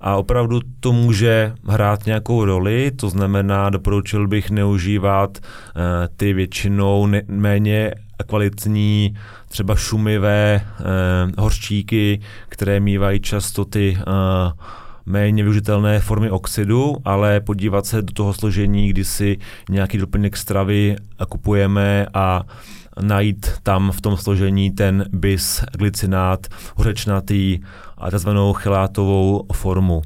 [0.00, 5.82] a opravdu to může hrát nějakou roli, to znamená, doporučil bych neužívat uh,
[6.16, 7.94] ty většinou ne- méně
[8.26, 9.14] kvalitní,
[9.50, 10.86] třeba šumivé uh,
[11.38, 14.64] hořčíky, které mývají často ty uh,
[15.06, 19.38] méně využitelné formy oxidu, ale podívat se do toho složení, kdy si
[19.70, 20.96] nějaký doplněk stravy
[21.28, 22.42] kupujeme a
[23.02, 27.60] najít tam v tom složení ten bis, glicinát, hořečnatý
[27.98, 28.28] a tzv.
[28.52, 30.02] chelátovou formu.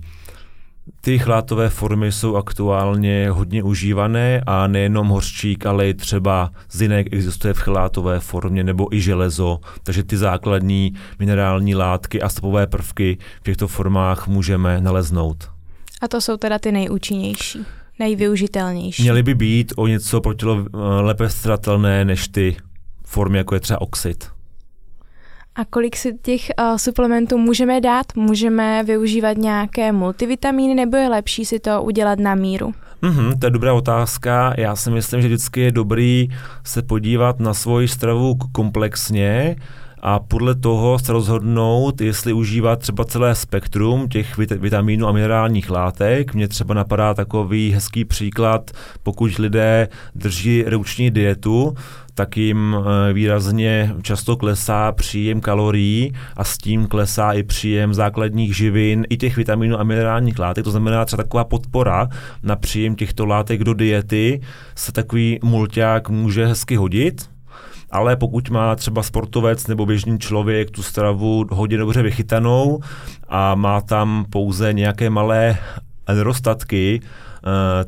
[1.00, 7.54] Ty chlátové formy jsou aktuálně hodně užívané a nejenom hořčík, ale i třeba zinek existuje
[7.54, 13.44] v chlátové formě nebo i železo, takže ty základní minerální látky a stopové prvky v
[13.44, 15.50] těchto formách můžeme naleznout.
[16.02, 17.64] A to jsou teda ty nejúčinnější,
[17.98, 19.02] nejvyužitelnější.
[19.02, 22.56] Měly by být o něco pro tělo eh, lépe stratelné než ty
[23.04, 24.33] formy, jako je třeba oxid.
[25.56, 28.06] A kolik si těch uh, suplementů můžeme dát?
[28.16, 32.74] Můžeme využívat nějaké multivitamíny nebo je lepší si to udělat na míru?
[33.02, 34.54] Mm-hmm, to je dobrá otázka.
[34.58, 36.28] Já si myslím, že vždycky je dobrý
[36.64, 39.56] se podívat na svoji stravu komplexně
[40.06, 45.70] a podle toho se rozhodnout, jestli užívat třeba celé spektrum těch vit- vitamínů a minerálních
[45.70, 46.34] látek.
[46.34, 48.70] Mně třeba napadá takový hezký příklad,
[49.02, 51.74] pokud lidé drží redukční dietu,
[52.14, 58.56] tak jim eh, výrazně často klesá příjem kalorií a s tím klesá i příjem základních
[58.56, 60.64] živin, i těch vitaminů a minerálních látek.
[60.64, 62.08] To znamená třeba taková podpora
[62.42, 64.40] na příjem těchto látek do diety
[64.74, 67.30] se takový mulťák může hezky hodit,
[67.90, 72.80] ale pokud má třeba sportovec nebo běžný člověk tu stravu hodně dobře vychytanou
[73.28, 75.58] a má tam pouze nějaké malé
[76.08, 77.00] nedostatky,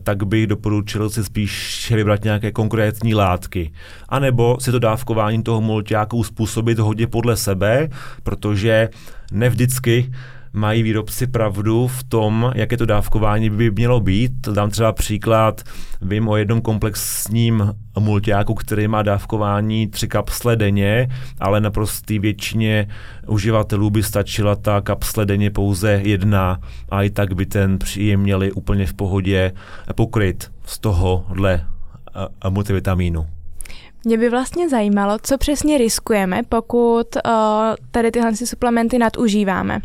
[0.03, 3.73] tak bych doporučil si spíš vybrat nějaké konkrétní látky.
[4.09, 7.88] A nebo si to dávkování toho multiáku způsobit hodně podle sebe,
[8.23, 8.88] protože
[9.33, 10.12] nevždycky
[10.57, 14.33] mají výrobci pravdu v tom, jaké to dávkování by mělo být.
[14.53, 15.62] Dám třeba příklad,
[16.03, 21.09] vím o jednom komplexním multiáku, který má dávkování tři kapsle denně,
[21.40, 22.88] ale naprostý většině
[23.27, 28.53] uživatelů by stačila ta kapsle denně pouze jedna a i tak by ten příjem měli
[28.53, 29.53] úplně v pohodě
[29.95, 31.66] pokryt z tohohle
[32.49, 33.27] multivitamínu.
[34.05, 37.33] Mě by vlastně zajímalo, co přesně riskujeme, pokud uh,
[37.90, 39.81] tady tyhle suplementy nadužíváme.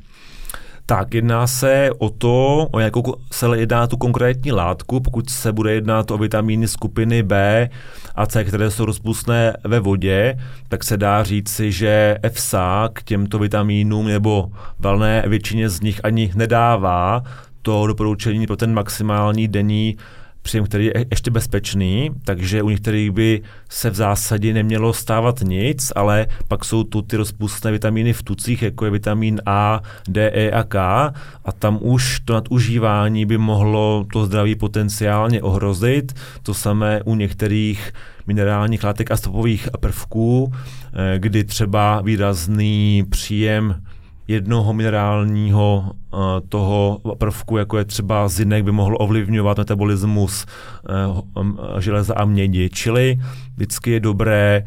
[0.86, 5.74] Tak, jedná se o to, o jakou se jedná tu konkrétní látku, pokud se bude
[5.74, 7.70] jednat o vitamíny skupiny B
[8.16, 13.40] a C, které jsou rozpustné ve vodě, tak se dá říci, že EFSA k těmto
[13.40, 17.24] vitamínům nebo valné většině z nich ani nedává.
[17.62, 19.98] To doporučení pro ten maximální denní
[20.42, 25.92] příjem, který je ještě bezpečný, takže u některých by se v zásadě nemělo stávat nic,
[25.96, 30.52] ale pak jsou tu ty rozpustné vitamíny v tucích, jako je vitamin A, D, E
[30.52, 30.80] a K
[31.46, 36.14] a tam už to nadužívání by mohlo to zdraví potenciálně ohrozit.
[36.44, 37.94] To samé u některých
[38.28, 43.84] minerálních látek a stopových prvků, eh, kdy třeba výrazný příjem
[44.32, 50.46] jednoho minerálního uh, toho prvku, jako je třeba zinek, by mohl ovlivňovat metabolismus
[51.36, 52.70] uh, železa a mědi.
[52.74, 53.20] Čili
[53.56, 54.64] vždycky je dobré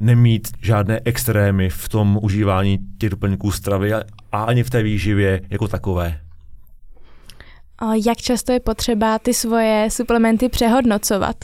[0.00, 5.40] nemít žádné extrémy v tom užívání těch doplňků stravy a, a ani v té výživě
[5.50, 6.20] jako takové.
[8.06, 11.36] Jak často je potřeba ty svoje suplementy přehodnocovat?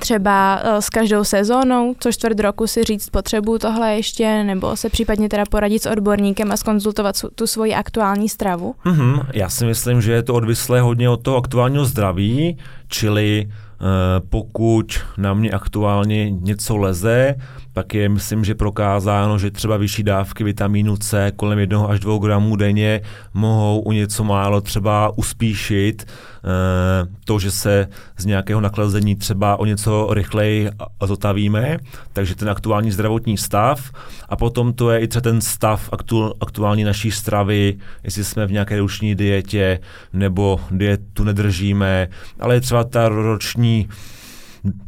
[0.00, 4.88] Třeba eh, s každou sezónou, co čtvrt roku si říct potřebu tohle ještě, nebo se
[4.88, 8.74] případně teda poradit s odborníkem a skonzultovat tu svoji aktuální stravu?
[8.84, 9.26] Mm-hmm.
[9.32, 13.86] Já si myslím, že je to odvislé hodně od toho aktuálního zdraví, čili uh,
[14.28, 17.34] pokud na mě aktuálně něco leze,
[17.78, 22.18] tak je, myslím, že prokázáno, že třeba vyšší dávky vitamínu C kolem 1 až 2
[22.18, 23.00] gramů denně
[23.34, 29.64] mohou u něco málo třeba uspíšit eh, to, že se z nějakého naklazení třeba o
[29.64, 29.77] něco
[30.10, 30.70] rychleji
[31.04, 31.78] zotavíme,
[32.12, 33.90] takže ten aktuální zdravotní stav.
[34.28, 38.52] A potom to je i třeba ten stav aktu, aktuální naší stravy, jestli jsme v
[38.52, 39.80] nějaké ruční dietě
[40.12, 42.08] nebo dietu nedržíme,
[42.40, 43.88] ale je třeba ta roční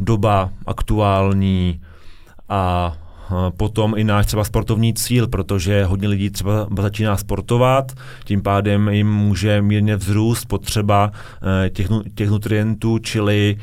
[0.01, 1.81] doba aktuální,
[2.49, 2.97] a
[3.57, 7.93] potom i náš třeba sportovní cíl, protože hodně lidí třeba začíná sportovat,
[8.25, 11.13] tím pádem jim může mírně vzrůst potřeba
[11.67, 13.57] eh, těch, těch nutrientů, čili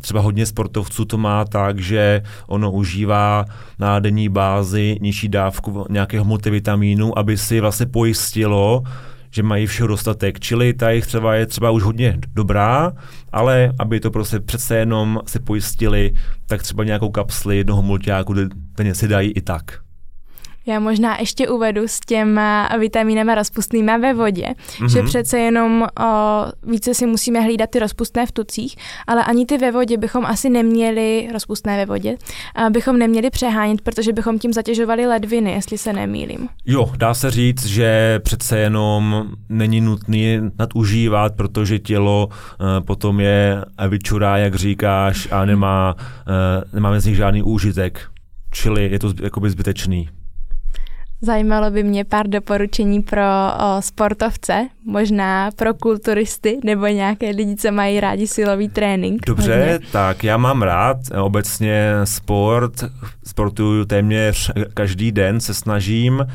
[0.00, 3.44] třeba hodně sportovců to má tak, že ono užívá
[3.78, 8.82] na denní bázi nižší dávku nějakého multivitamínu, aby si vlastně pojistilo,
[9.30, 10.40] že mají všeho dostatek.
[10.40, 12.92] Čili ta jejich třeba je třeba už hodně dobrá,
[13.32, 16.12] ale aby to prostě přece jenom si pojistili,
[16.46, 18.34] tak třeba nějakou kapsli jednoho multiáku
[18.76, 19.81] denně si dají i tak.
[20.66, 24.92] Já možná ještě uvedu s těma vitamínama rozpustnýma ve vodě, mm-hmm.
[24.92, 26.06] že přece jenom o,
[26.62, 30.50] více si musíme hlídat ty rozpustné v tucích, ale ani ty ve vodě bychom asi
[30.50, 32.16] neměli, rozpustné ve vodě,
[32.54, 36.48] a bychom neměli přehánit, protože bychom tím zatěžovali ledviny, jestli se nemýlím.
[36.66, 43.64] Jo, dá se říct, že přece jenom není nutný nadužívat, protože tělo uh, potom je
[43.88, 48.00] vyčurá, jak říkáš, a nemá, uh, nemáme z nich žádný úžitek.
[48.50, 50.08] Čili je to jakoby zbytečný.
[51.24, 57.72] Zajímalo by mě pár doporučení pro o, sportovce, možná pro kulturisty nebo nějaké lidi, co
[57.72, 59.26] mají rádi silový trénink.
[59.26, 59.88] Dobře, hodně.
[59.92, 62.84] tak já mám rád obecně sport,
[63.24, 66.26] sportuju téměř každý den, se snažím,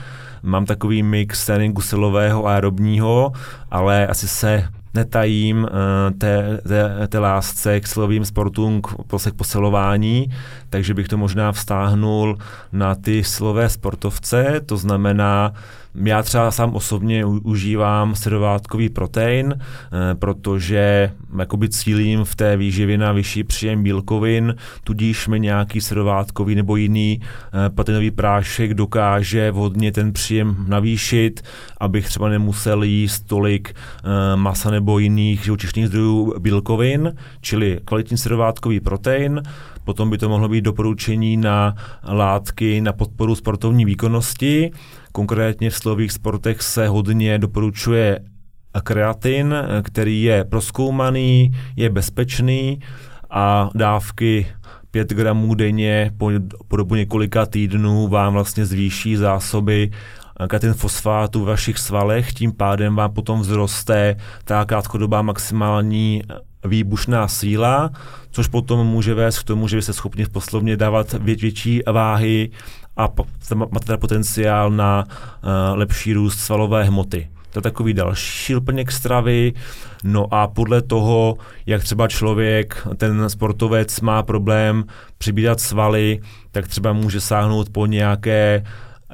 [0.43, 3.31] mám takový mix tréninku silového a aerobního,
[3.71, 5.69] ale asi se netajím uh,
[6.17, 8.87] té, té, té lásce k silovým sportům, k,
[9.31, 10.27] k posilování,
[10.69, 12.37] takže bych to možná vztáhnul
[12.71, 15.53] na ty silové sportovce, to znamená
[16.03, 23.11] já třeba sám osobně užívám sedovátkový protein, eh, protože jakoby cílím v té výživě na
[23.11, 30.13] vyšší příjem bílkovin, tudíž mi nějaký sedovátkový nebo jiný eh, proteinový prášek dokáže vhodně ten
[30.13, 31.41] příjem navýšit,
[31.79, 38.79] abych třeba nemusel jíst tolik eh, masa nebo jiných živočišných zdrojů bílkovin, čili kvalitní sedovátkový
[38.79, 39.41] protein,
[39.87, 44.71] Potom by to mohlo být doporučení na látky na podporu sportovní výkonnosti.
[45.17, 48.19] Konkrétně v slových sportech se hodně doporučuje
[48.83, 52.79] kreatin, který je proskoumaný, je bezpečný
[53.29, 54.47] a dávky
[54.91, 56.31] 5 gramů denně po,
[56.67, 59.91] po dobu několika týdnů vám vlastně zvýší zásoby
[60.47, 66.21] katin fosfátu v vašich svalech, tím pádem vám potom vzroste ta krátkodobá maximální
[66.65, 67.89] výbušná síla,
[68.31, 72.49] což potom může vést k tomu, že jste schopni poslovně dávat větší váhy
[72.97, 73.09] a
[73.55, 77.29] máte potenciál na uh, lepší růst svalové hmoty.
[77.51, 79.53] To je takový další doplněk stravy.
[80.03, 84.83] No a podle toho, jak třeba člověk, ten sportovec má problém
[85.17, 86.19] přibírat svaly,
[86.51, 88.63] tak třeba může sáhnout po nějaké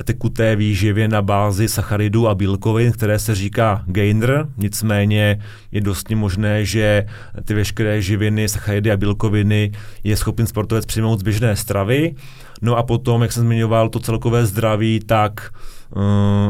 [0.03, 5.39] tekuté výživě na bázi sacharidů a bílkovin, které se říká gainer, nicméně
[5.71, 7.05] je dost možné, že
[7.45, 9.71] ty veškeré živiny, sacharidy a bílkoviny
[10.03, 12.15] je schopný sportovec přijmout z běžné stravy.
[12.61, 15.53] No a potom, jak jsem zmiňoval, to celkové zdraví, tak
[15.95, 16.01] uh,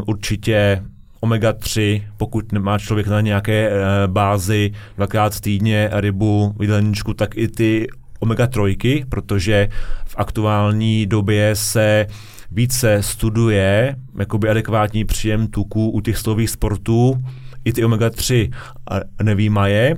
[0.05, 0.83] určitě
[1.23, 3.73] omega-3, pokud má člověk na nějaké e,
[4.07, 7.87] bázi dvakrát týdně rybu, jídelníčku, tak i ty
[8.19, 9.69] omega-3, protože
[10.05, 12.07] v aktuální době se
[12.53, 17.23] více studuje jakoby adekvátní příjem tuků u těch slových sportů,
[17.65, 18.53] i ty omega-3
[19.23, 19.95] nevýmaje.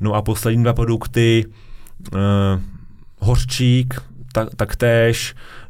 [0.00, 1.44] No a poslední dva produkty,
[2.12, 2.20] uh,
[3.18, 3.94] hořčík,
[4.32, 4.76] tak,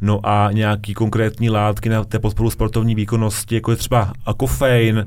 [0.01, 5.07] no a nějaký konkrétní látky na té podporu sportovní výkonnosti, jako je třeba kofein,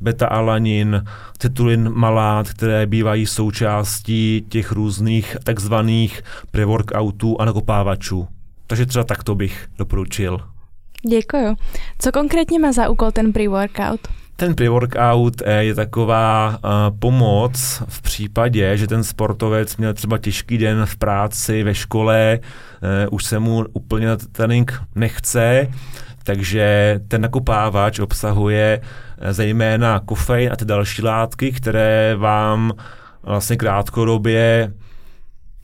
[0.00, 1.04] beta-alanin,
[1.38, 8.28] citulin malát, které bývají součástí těch různých takzvaných pre-workoutů a nakopávačů.
[8.66, 10.55] Takže třeba takto bych doporučil.
[11.08, 11.56] Děkuju.
[11.98, 14.00] Co konkrétně má za úkol ten pre-workout?
[14.36, 20.58] Ten pre-workout eh, je taková uh, pomoc v případě, že ten sportovec měl třeba těžký
[20.58, 25.68] den v práci, ve škole, uh, už se mu úplně trénink nechce,
[26.24, 28.80] takže ten nakupávač obsahuje
[29.30, 32.72] zejména kofein a ty další látky, které vám
[33.22, 34.72] vlastně krátkodobě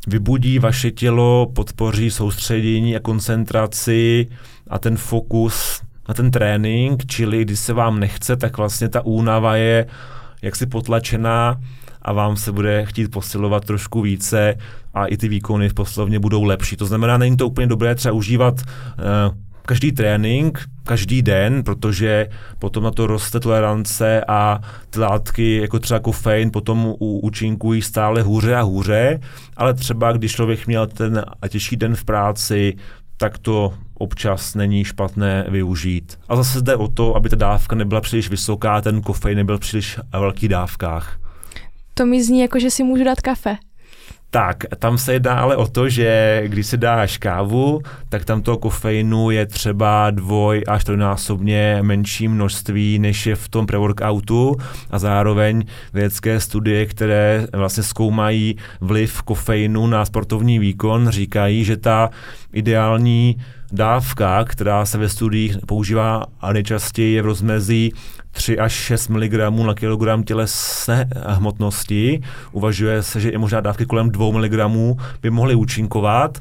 [0.07, 4.27] vybudí vaše tělo, podpoří soustředění a koncentraci
[4.71, 9.57] a ten fokus na ten trénink, čili když se vám nechce, tak vlastně ta únava
[9.57, 9.87] je
[10.43, 11.61] jaksi potlačená
[12.03, 14.55] a vám se bude chtít posilovat trošku více
[14.95, 16.77] a i ty výkony v poslovně budou lepší.
[16.77, 22.85] To znamená, není to úplně dobré třeba užívat uh, každý trénink, každý den, protože potom
[22.85, 24.61] na to roste tolerance a
[24.91, 29.21] ty látky, jako třeba kofein, potom účinkují stále hůře a hůře,
[29.57, 32.77] ale třeba když člověk měl ten těžký den v práci,
[33.17, 36.19] tak to občas není špatné využít.
[36.29, 39.99] A zase jde o to, aby ta dávka nebyla příliš vysoká, ten kofein nebyl příliš
[40.13, 41.19] velký dávkách.
[41.95, 43.57] To mi zní jako, že si můžu dát kafe.
[44.35, 48.59] Tak, tam se jedná ale o to, že když si dáš kávu, tak tam toho
[48.59, 54.57] kofeinu je třeba dvoj až trojnásobně menší množství, než je v tom pre-workoutu.
[54.91, 62.11] A zároveň vědecké studie, které vlastně zkoumají vliv kofeinu na sportovní výkon, říkají, že ta
[62.53, 63.37] ideální
[63.73, 67.93] dávka, která se ve studiích používá a nejčastěji je v rozmezí
[68.33, 69.33] 3 až 6 mg
[69.67, 72.21] na kilogram tělesné hmotnosti.
[72.53, 74.53] Uvažuje se, že i možná dávky kolem 2 mg
[75.23, 76.39] by mohly účinkovat,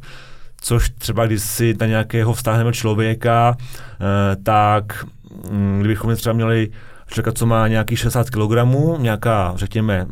[0.61, 5.05] což třeba když si na nějakého vztáhneme člověka, eh, tak
[5.51, 6.69] mm, kdybychom třeba měli
[7.07, 8.51] člověka, co má nějaký 60 kg,
[8.97, 10.05] nějaká, řekněme,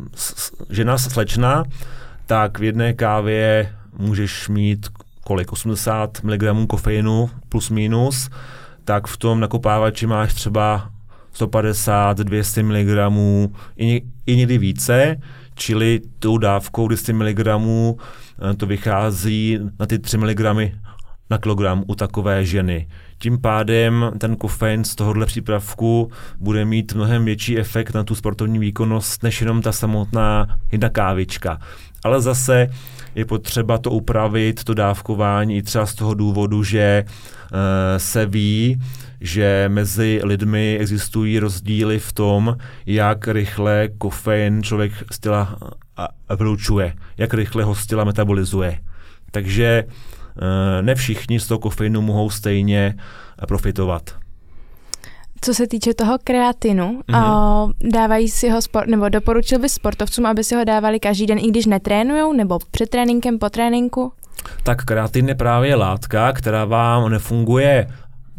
[0.69, 1.63] žena slečna,
[2.25, 4.87] tak v jedné kávě můžeš mít
[5.23, 8.29] kolik, 80 mg kofeinu plus minus,
[8.83, 10.89] tak v tom nakopávači máš třeba
[11.39, 12.89] 150, 200 mg,
[13.77, 15.15] i, někdy více,
[15.55, 20.39] čili tou dávkou 200 mg eh, to vychází na ty 3 mg
[21.29, 22.87] na kilogram u takové ženy.
[23.17, 28.59] Tím pádem ten kofein z tohohle přípravku bude mít mnohem větší efekt na tu sportovní
[28.59, 31.59] výkonnost, než jenom ta samotná jedna kávička.
[32.03, 32.69] Ale zase
[33.15, 37.57] je potřeba to upravit, to dávkování, i třeba z toho důvodu, že uh,
[37.97, 38.79] se ví,
[39.21, 45.57] že mezi lidmi existují rozdíly v tom, jak rychle kofein člověk z těla
[46.37, 48.79] vylučuje, jak rychle ho z těla metabolizuje.
[49.31, 52.95] Takže uh, ne všichni z toho kofeinu mohou stejně
[53.47, 54.15] profitovat.
[55.41, 57.73] Co se týče toho kreatinu, mm-hmm.
[57.91, 61.47] dávají si ho sport, nebo doporučil bys sportovcům, aby si ho dávali každý den, i
[61.47, 64.13] když netrénujou, nebo před tréninkem, po tréninku?
[64.63, 67.87] Tak kreatin je právě látka, která vám nefunguje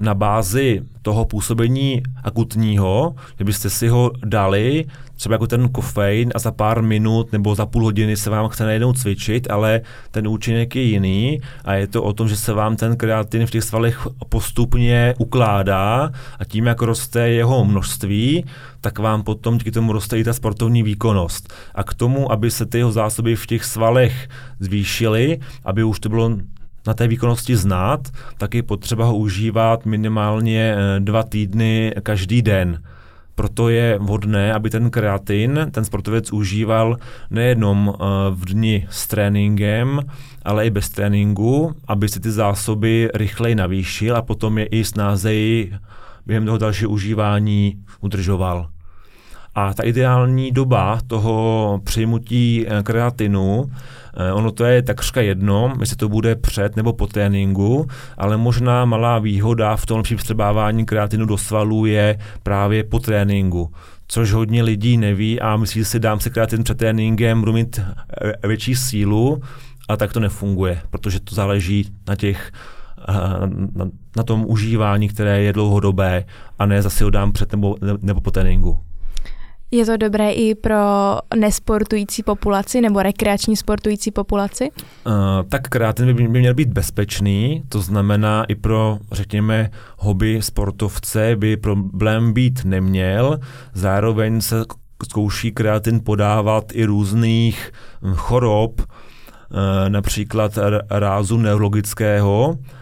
[0.00, 4.84] na bázi toho působení akutního, kdybyste si ho dali,
[5.16, 8.64] třeba jako ten kofein a za pár minut nebo za půl hodiny se vám chce
[8.64, 9.80] najednou cvičit, ale
[10.10, 13.50] ten účinek je jiný a je to o tom, že se vám ten kreatin v
[13.50, 18.44] těch svalech postupně ukládá a tím, jak roste jeho množství,
[18.80, 21.52] tak vám potom díky tomu roste i ta sportovní výkonnost.
[21.74, 24.28] A k tomu, aby se ty jeho zásoby v těch svalech
[24.60, 26.30] zvýšily, aby už to bylo
[26.86, 28.08] na té výkonnosti znát,
[28.38, 32.82] tak je potřeba ho užívat minimálně eh, dva týdny každý den.
[33.34, 36.96] Proto je vhodné, aby ten kreatin ten sportovec užíval
[37.30, 40.00] nejenom eh, v dni s tréninkem,
[40.42, 45.72] ale i bez tréninku, aby si ty zásoby rychleji navýšil a potom je i snázeji
[46.26, 48.68] během toho dalšího užívání udržoval.
[49.60, 53.70] A ta ideální doba toho přijmutí eh, kreatinu
[54.16, 57.86] Eh, ono to je takřka jedno, jestli to bude před nebo po tréninku,
[58.18, 63.72] ale možná malá výhoda v tom přestřebávání kreatinu do svalů je právě po tréninku
[64.08, 67.80] což hodně lidí neví a myslí si, dám si kreatin před tréninkem, budu mít
[68.42, 69.42] eh, větší sílu,
[69.88, 72.52] a tak to nefunguje, protože to záleží na těch
[73.74, 73.86] na,
[74.16, 76.24] na tom užívání, které je dlouhodobé
[76.58, 78.78] a ne zase ho dám před nebo, nebo po tréninku.
[79.72, 80.76] Je to dobré i pro
[81.36, 84.70] nesportující populaci nebo rekreační sportující populaci?
[85.06, 85.12] Uh,
[85.48, 91.56] tak kreatin by, by měl být bezpečný, to znamená i pro, řekněme, hobby sportovce by
[91.56, 93.38] problém být neměl.
[93.74, 94.64] Zároveň se
[95.04, 98.86] zkouší kreatin podávat i různých hm, chorob, uh,
[99.88, 100.58] například
[100.90, 102.79] rázu neurologického, Eh,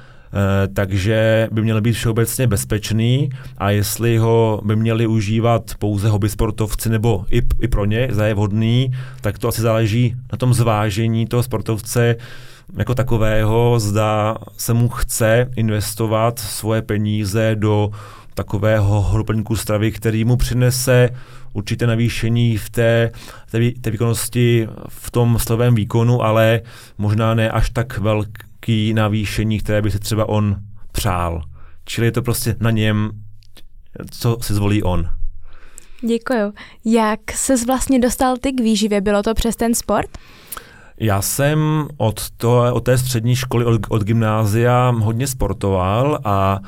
[0.74, 6.88] takže by měl být všeobecně bezpečný a jestli ho by měli užívat pouze hobby sportovci
[6.88, 11.26] nebo i, i pro ně, za je vhodný, tak to asi záleží na tom zvážení
[11.26, 12.16] toho sportovce
[12.76, 17.90] jako takového, zda se mu chce investovat svoje peníze do
[18.34, 21.10] takového hroplníku stravy, který mu přinese
[21.52, 23.10] určité navýšení v té,
[23.50, 26.60] té, té výkonnosti v tom slovém výkonu, ale
[26.98, 30.56] možná ne až tak velký velký navýšení, které by si třeba on
[30.92, 31.42] přál.
[31.84, 33.10] Čili je to prostě na něm,
[34.10, 35.08] co si zvolí on.
[36.00, 36.52] Děkuju.
[36.84, 39.00] Jak se vlastně dostal ty k výživě?
[39.00, 40.18] Bylo to přes ten sport?
[41.00, 46.58] Já jsem od, to, od té střední školy, od, od gymnázia hodně sportoval a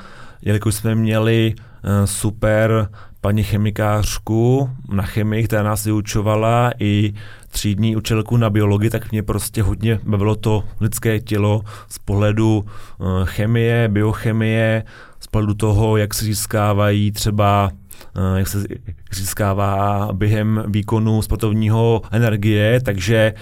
[0.43, 2.89] jelikož jsme měli uh, super
[3.21, 7.15] paní chemikářku na chemii, která nás vyučovala i
[7.49, 12.65] třídní učitelku na biologii, tak mě prostě hodně bavilo to lidské tělo z pohledu
[12.99, 14.85] uh, chemie, biochemie,
[15.21, 17.71] z pohledu toho, jak se získávají třeba
[18.17, 18.65] uh, jak se
[19.13, 23.35] získává během výkonu sportovního energie, takže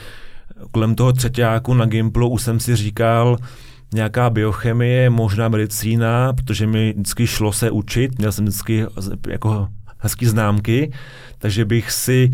[0.70, 3.36] kolem toho třetíku na Gimplu už jsem si říkal,
[3.94, 8.86] nějaká biochemie, možná medicína, protože mi vždycky šlo se učit, měl jsem vždycky
[9.28, 9.68] jako
[9.98, 10.92] hezký známky,
[11.38, 12.30] takže bych si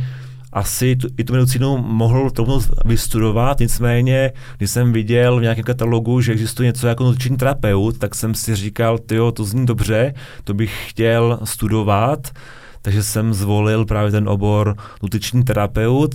[0.53, 6.21] asi tu, i tu medicínu mohl tomu vystudovat, nicméně, když jsem viděl v nějakém katalogu,
[6.21, 10.55] že existuje něco jako nutriční terapeut, tak jsem si říkal, tyjo, to zní dobře, to
[10.55, 12.31] bych chtěl studovat,
[12.85, 16.15] takže jsem zvolil právě ten obor nutriční terapeut,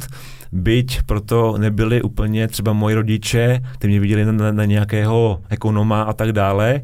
[0.51, 6.13] byť proto nebyli úplně třeba moji rodiče, ty mě viděli na, na, nějakého ekonoma a
[6.13, 6.81] tak dále,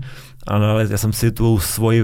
[0.47, 2.03] ale já jsem si tu svoji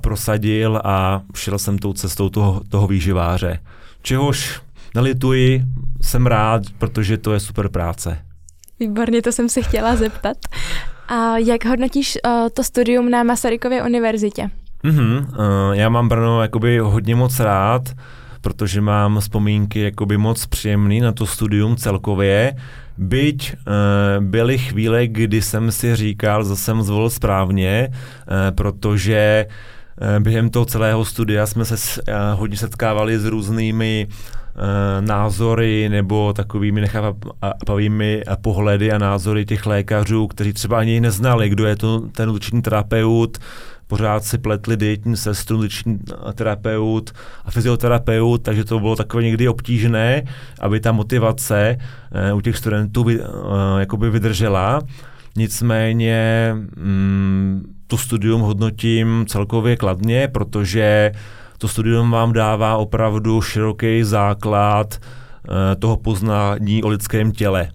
[0.00, 3.58] prosadil a šel jsem tou cestou toho, toho výživáře.
[4.02, 4.60] Čehož
[4.94, 5.62] nelituji,
[6.02, 8.18] jsem rád, protože to je super práce.
[8.80, 10.36] Výborně, to jsem se chtěla zeptat.
[11.08, 14.50] A jak hodnotíš uh, to studium na Masarykově univerzitě?
[14.84, 17.82] Mm-hmm, uh, já mám Brno jakoby hodně moc rád,
[18.40, 22.54] protože mám vzpomínky jakoby moc příjemný na to studium celkově.
[22.98, 29.46] Byť uh, byly chvíle, kdy jsem si říkal, že jsem zvolil správně, uh, protože
[30.00, 34.06] uh, během toho celého studia jsme se uh, hodně setkávali s různými
[35.00, 41.76] názory nebo takovými nechápavými pohledy a názory těch lékařů, kteří třeba ani neznali, kdo je
[41.76, 43.38] to ten nutriční terapeut,
[43.86, 45.98] pořád si pletli dietní sestru, nutriční
[46.34, 47.12] terapeut
[47.44, 50.22] a fyzioterapeut, takže to bylo takové někdy obtížné,
[50.60, 51.78] aby ta motivace
[52.30, 53.26] uh, u těch studentů by, uh,
[53.78, 54.80] jakoby vydržela.
[55.36, 61.12] Nicméně mm, to studium hodnotím celkově kladně, protože
[61.58, 64.98] to studium vám dává opravdu široký základ
[65.78, 67.68] toho poznání o lidském těle.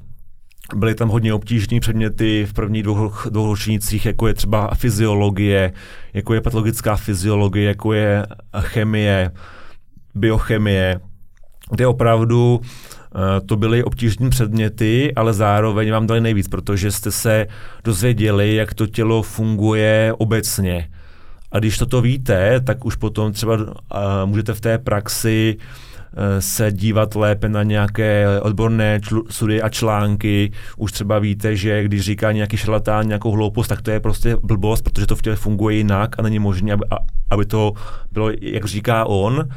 [0.76, 5.74] Byly tam hodně obtížné předměty v prvních dvou, dvou ročnících, jako je třeba fyziologie,
[6.14, 8.26] jako je patologická fyziologie, jako je
[8.60, 9.32] chemie,
[10.16, 11.00] biochemie,
[11.72, 17.48] kde opravdu uh, to byly obtížné předměty, ale zároveň vám dali nejvíc, protože jste se
[17.84, 20.90] dozvěděli, jak to tělo funguje obecně.
[21.52, 23.66] A když toto víte, tak už potom třeba uh,
[24.26, 25.91] můžete v té praxi uh, Eh,
[26.40, 30.52] se dívat lépe na nějaké odborné čl- a články.
[30.78, 34.82] Už třeba víte, že když říká nějaký šarlatán nějakou hloupost, tak to je prostě blbost,
[34.82, 36.84] protože to v těle funguje jinak a není možné, aby,
[37.30, 37.74] aby to
[38.12, 39.48] bylo, jak říká on.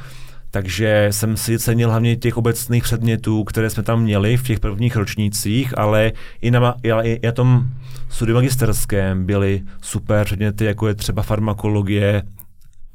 [0.51, 4.97] Takže jsem si cenil hlavně těch obecných předmětů, které jsme tam měli v těch prvních
[4.97, 7.65] ročnících, ale i na, i na tom
[8.09, 12.23] studiu magisterském byly super předměty, jako je třeba farmakologie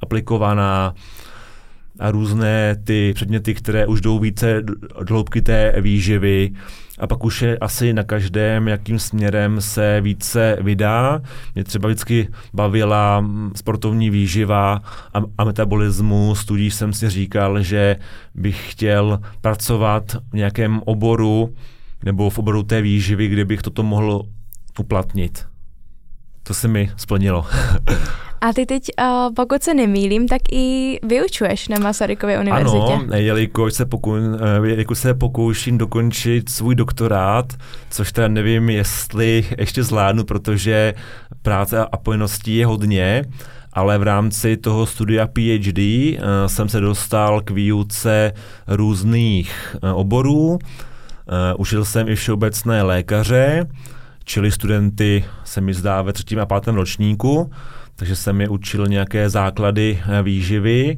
[0.02, 0.94] aplikovaná,
[2.00, 4.74] a různé ty předměty, které už jdou více do
[5.10, 6.52] hloubky té výživy
[7.00, 11.22] a pak už je asi na každém, jakým směrem se více vydá.
[11.56, 13.26] Mě třeba vždycky bavila
[13.56, 14.82] sportovní výživa
[15.14, 17.96] a, a metabolismus, tudíž jsem si říkal, že
[18.36, 21.54] bych chtěl pracovat v nějakém oboru
[22.04, 24.24] nebo v oboru té výživy, kde bych toto mohl
[24.80, 25.46] uplatnit.
[26.44, 27.46] To se mi splnilo.
[28.42, 32.94] A ty teď, uh, pokud se nemýlím, tak i vyučuješ na Masarykově univerzitě.
[32.94, 34.16] Ano, jelikož se, poku,
[34.64, 37.54] jelikož se pokouším dokončit svůj doktorát,
[37.90, 40.94] což teda nevím, jestli ještě zvládnu, protože
[41.42, 43.26] práce a povinností je hodně,
[43.74, 48.34] ale v rámci toho studia PhD uh, jsem se dostal k výuce
[48.68, 50.60] různých oborů.
[51.58, 53.68] Užil jsem i všeobecné lékaře,
[54.24, 57.52] čili studenty se mi zdá ve třetím a pátém ročníku,
[58.00, 60.98] takže jsem je učil nějaké základy výživy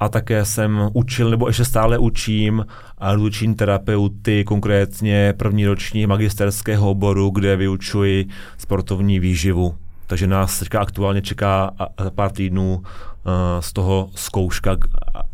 [0.00, 2.66] a také jsem učil, nebo ještě stále učím
[3.14, 8.26] luční terapeuty, konkrétně první roční magisterského oboru, kde vyučuji
[8.58, 9.74] sportovní výživu.
[10.06, 11.70] Takže nás teďka aktuálně čeká
[12.04, 14.76] za pár týdnů uh, z toho zkouška,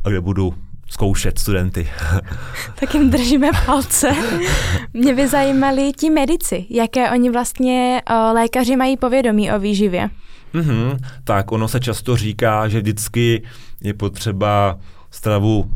[0.05, 0.55] kde budu
[0.91, 1.89] zkoušet studenty.
[2.81, 4.15] tak jim držíme palce.
[4.95, 10.11] Mě by zajímali ti medici, jaké oni vlastně uh, lékaři mají povědomí o výživě.
[10.55, 13.43] Mm-hmm, tak ono se často říká, že vždycky
[13.81, 14.79] je potřeba
[15.11, 15.71] stravu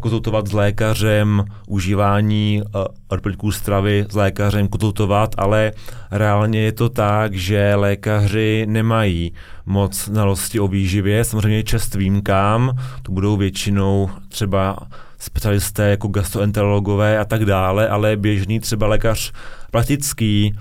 [0.00, 5.72] konzultovat s lékařem, užívání uh, doplňků stravy s lékařem konzultovat, ale
[6.10, 9.32] reálně je to tak, že lékaři nemají
[9.66, 14.76] moc znalosti o výživě, samozřejmě čest výjimkám, to budou většinou třeba
[15.18, 19.32] specialisté jako gastroenterologové a tak dále, ale běžný třeba lékař
[19.70, 20.54] praktický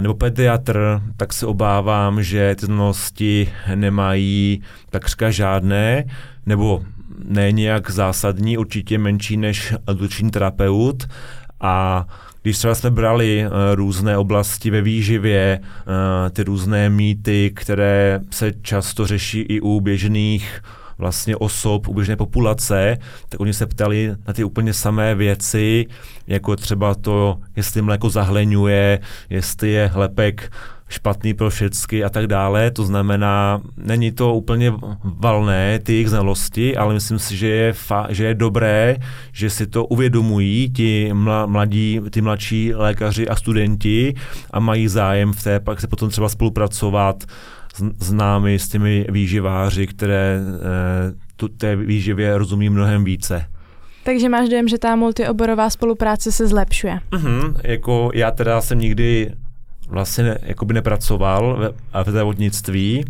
[0.00, 6.04] nebo pediatr, tak se obávám, že ty znalosti nemají takřka žádné,
[6.46, 6.82] nebo
[7.24, 11.08] ne nějak zásadní, určitě menší než adulční terapeut.
[11.60, 12.06] A
[12.42, 18.52] když třeba jsme brali uh, různé oblasti ve výživě, uh, ty různé mýty, které se
[18.62, 20.62] často řeší i u běžných
[20.98, 25.86] vlastně osob, u běžné populace, tak oni se ptali na ty úplně samé věci,
[26.26, 30.50] jako třeba to, jestli mléko zahleňuje, jestli je lepek
[30.88, 32.70] špatný pro všechny a tak dále.
[32.70, 34.72] To znamená, není to úplně
[35.04, 38.96] valné, ty jejich znalosti, ale myslím si, že je, fa- že je dobré,
[39.32, 41.12] že si to uvědomují ti
[41.46, 44.14] mladí, ty mladší lékaři a studenti
[44.50, 47.24] a mají zájem v té, pak se potom třeba spolupracovat
[47.98, 53.46] s námi, s těmi výživáři, které eh, tu, té výživě rozumí mnohem více.
[54.04, 56.98] Takže máš dojem, že ta multioborová spolupráce se zlepšuje?
[57.10, 59.32] Mm-hmm, jako já teda jsem nikdy
[59.88, 63.04] vlastně ne, jakoby nepracoval ve, ve zdravotnictví,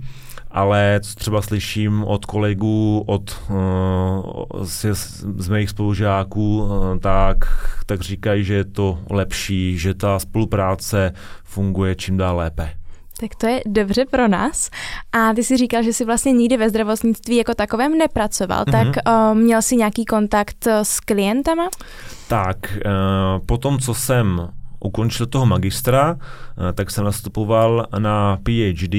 [0.50, 4.84] ale co třeba slyším od kolegů, od uh, z,
[5.36, 7.36] z mých spolužáků, uh, tak,
[7.86, 11.12] tak říkají, že je to lepší, že ta spolupráce
[11.44, 12.70] funguje čím dál lépe.
[13.20, 14.70] Tak to je dobře pro nás.
[15.12, 18.92] A ty si říkal, že jsi vlastně nikdy ve zdravotnictví jako takovém nepracoval, mm-hmm.
[18.92, 21.68] tak uh, měl jsi nějaký kontakt s klientama?
[22.28, 24.48] Tak, uh, po tom, co jsem
[24.80, 28.94] ukončil toho magistra, eh, tak jsem nastupoval na PhD,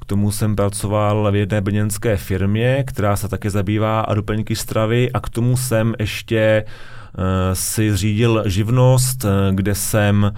[0.00, 5.20] k tomu jsem pracoval v jedné brněnské firmě, která se také zabývá doplňky stravy a
[5.20, 6.64] k tomu jsem ještě
[7.52, 10.32] si zřídil živnost, kde jsem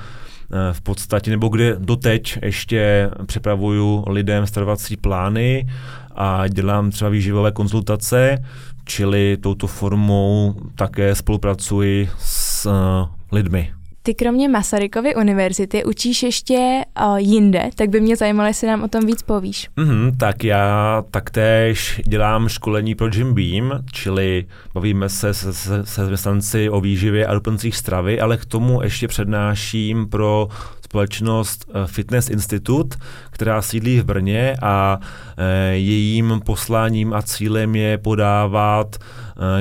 [0.72, 5.66] v podstatě, nebo kde doteď ještě připravuju lidem stravovací plány
[6.14, 8.38] a dělám třeba výživové konzultace,
[8.84, 12.68] čili touto formou také spolupracuji s
[13.32, 13.72] lidmi.
[14.06, 18.88] Ty kromě Masarykovy univerzity učíš ještě uh, jinde, tak by mě zajímalo, jestli nám o
[18.88, 19.68] tom víc povíš.
[19.76, 24.44] Mm-hmm, tak já taktéž dělám školení pro Jim Beam, čili
[24.74, 25.52] bavíme se se,
[25.84, 30.48] se, se o výživě a doplňcích stravy, ale k tomu ještě přednáším pro
[30.84, 32.96] společnost Fitness Institute,
[33.30, 35.00] která sídlí v Brně a
[35.36, 38.96] e, jejím posláním a cílem je podávat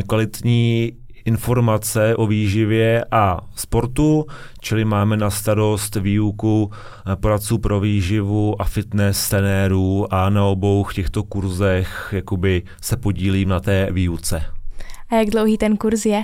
[0.07, 0.91] kvalitní
[1.25, 4.25] informace o výživě a sportu,
[4.59, 10.85] čili máme na starost výuku eh, poradců pro výživu a fitness trenérů a na obou
[10.93, 14.43] těchto kurzech jakoby se podílím na té výuce.
[15.09, 16.23] A jak dlouhý ten kurz je?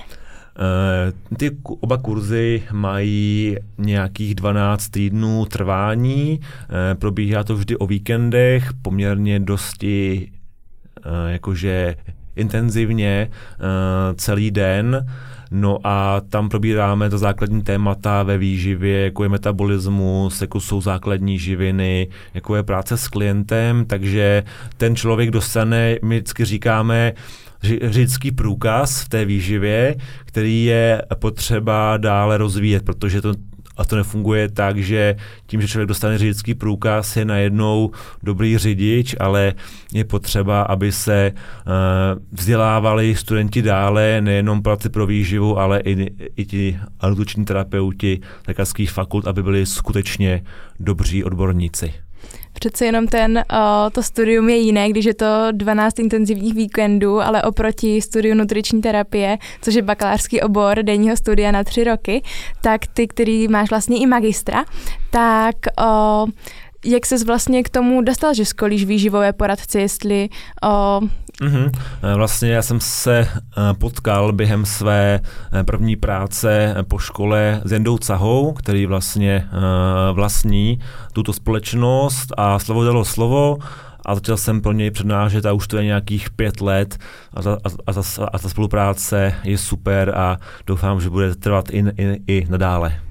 [0.60, 8.70] Uh, ty oba kurzy mají nějakých 12 týdnů trvání, uh, probíhá to vždy o víkendech,
[8.82, 10.32] poměrně dosti
[11.28, 11.95] jakože
[12.36, 13.65] intenzivně uh,
[14.15, 15.05] celý den.
[15.51, 21.39] No a tam probíráme to základní témata ve výživě, jako je metabolismus, jako jsou základní
[21.39, 24.43] živiny, jako je práce s klientem, takže
[24.77, 27.13] ten člověk dostane, my vždycky říkáme,
[27.84, 33.34] řidičský průkaz v té výživě, který je potřeba dále rozvíjet, protože to
[33.80, 35.15] a to nefunguje tak, že
[35.47, 37.91] tím, že člověk dostane řidičský průkaz, je najednou
[38.23, 39.53] dobrý řidič, ale
[39.93, 41.73] je potřeba, aby se uh,
[42.32, 49.27] vzdělávali studenti dále, nejenom práci pro výživu, ale i, i ti adulční terapeuti lékařských fakult,
[49.27, 50.43] aby byli skutečně
[50.80, 51.93] dobří odborníci.
[52.60, 57.43] Přece jenom ten, o, to studium je jiné, když je to 12 intenzivních víkendů, ale
[57.43, 62.24] oproti studiu nutriční terapie, což je bakalářský obor denního studia na tři roky,
[62.62, 64.66] tak ty, který máš vlastně i magistra,
[65.10, 65.55] tak
[65.86, 66.26] o,
[66.86, 70.30] jak ses vlastně k tomu dostal, že skolíš výživové poradce, jestli
[70.64, 71.01] o,
[71.41, 71.71] Mm-hmm.
[72.15, 75.19] Vlastně já jsem se eh, potkal během své
[75.53, 79.47] eh, první práce po škole s Jendou Cahou, který vlastně
[80.13, 80.79] vlastní
[81.13, 83.57] tuto společnost a slovo dalo slovo
[84.05, 86.97] a začal jsem pro něj přednášet a už to je nějakých pět let
[87.33, 88.01] a ta, a, ta,
[88.33, 90.37] a ta spolupráce je super a
[90.67, 93.09] doufám, že bude trvat i, i, i nadále.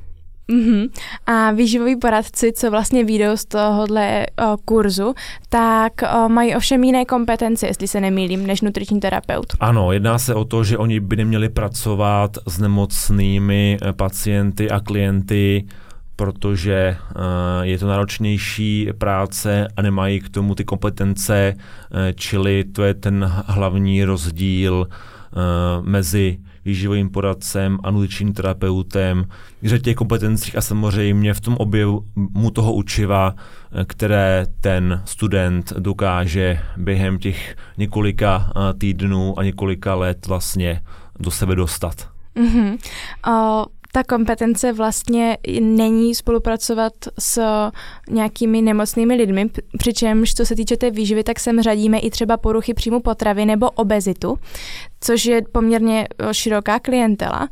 [0.53, 0.91] Mm-hmm.
[1.27, 5.15] A výživoví poradci, co vlastně výjdou z tohohle o, kurzu,
[5.49, 9.47] tak o, mají ovšem jiné kompetence, jestli se nemýlím, než nutriční terapeut.
[9.61, 14.81] Ano, jedná se o to, že oni by neměli pracovat s nemocnými e, pacienty a
[14.81, 15.67] klienty,
[16.17, 17.23] protože uh,
[17.63, 23.33] je to náročnější práce a nemají k tomu ty kompetence, uh, čili to je ten
[23.47, 24.89] hlavní rozdíl
[25.83, 26.39] mezi
[26.69, 29.25] výživovým poradcem a nutričním terapeutem,
[29.63, 33.35] že těch kompetencích a samozřejmě v tom objemu toho učiva,
[33.87, 40.83] které ten student dokáže během těch několika týdnů a několika let vlastně
[41.21, 42.09] do sebe dostat.
[42.37, 42.79] Mm-hmm.
[43.29, 47.43] Uh ta kompetence vlastně není spolupracovat s
[48.11, 52.75] nějakými nemocnými lidmi, přičemž co se týče té výživy, tak sem řadíme i třeba poruchy
[52.75, 54.39] příjmu potravy nebo obezitu,
[55.01, 57.49] což je poměrně široká klientela.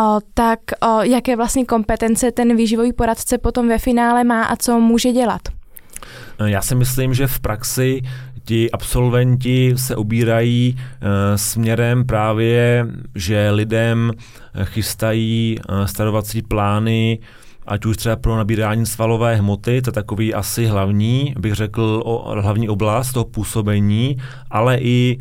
[0.00, 4.80] O, tak o, jaké vlastně kompetence ten výživový poradce potom ve finále má a co
[4.80, 5.40] může dělat?
[6.46, 8.02] Já si myslím, že v praxi
[8.44, 14.12] ti absolventi se ubírají uh, směrem právě, že lidem
[14.64, 17.18] chystají uh, starovací plány,
[17.66, 22.40] ať už třeba pro nabírání svalové hmoty, to je takový asi hlavní, bych řekl, o,
[22.40, 24.16] hlavní oblast toho působení,
[24.50, 25.18] ale i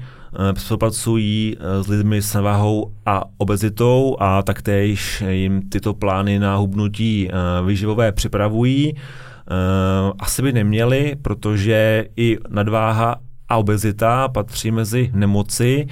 [0.57, 7.29] spolupracují s lidmi s váhou a obezitou a taktéž jim tyto plány na hubnutí
[7.65, 8.93] výživové připravují.
[9.51, 13.15] Uh, asi by neměli, protože i nadváha
[13.49, 15.87] a obezita patří mezi nemoci,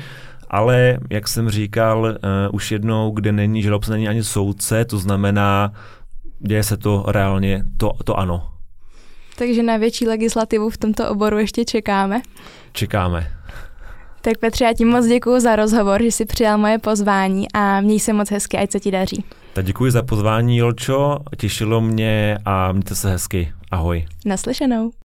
[0.49, 2.15] ale jak jsem říkal uh,
[2.51, 5.73] už jednou, kde není žalobce, není ani soudce, to znamená,
[6.39, 8.49] děje se to reálně, to, to ano.
[9.37, 12.21] Takže na větší legislativu v tomto oboru ještě čekáme.
[12.71, 13.38] Čekáme.
[14.21, 17.99] Tak Petře, já ti moc děkuji za rozhovor, že jsi přijal moje pozvání a měj
[17.99, 19.23] se moc hezky, ať se ti daří.
[19.53, 23.53] Tak děkuji za pozvání, Jolčo, těšilo mě a mějte se hezky.
[23.71, 24.05] Ahoj.
[24.25, 24.91] Naslyšenou.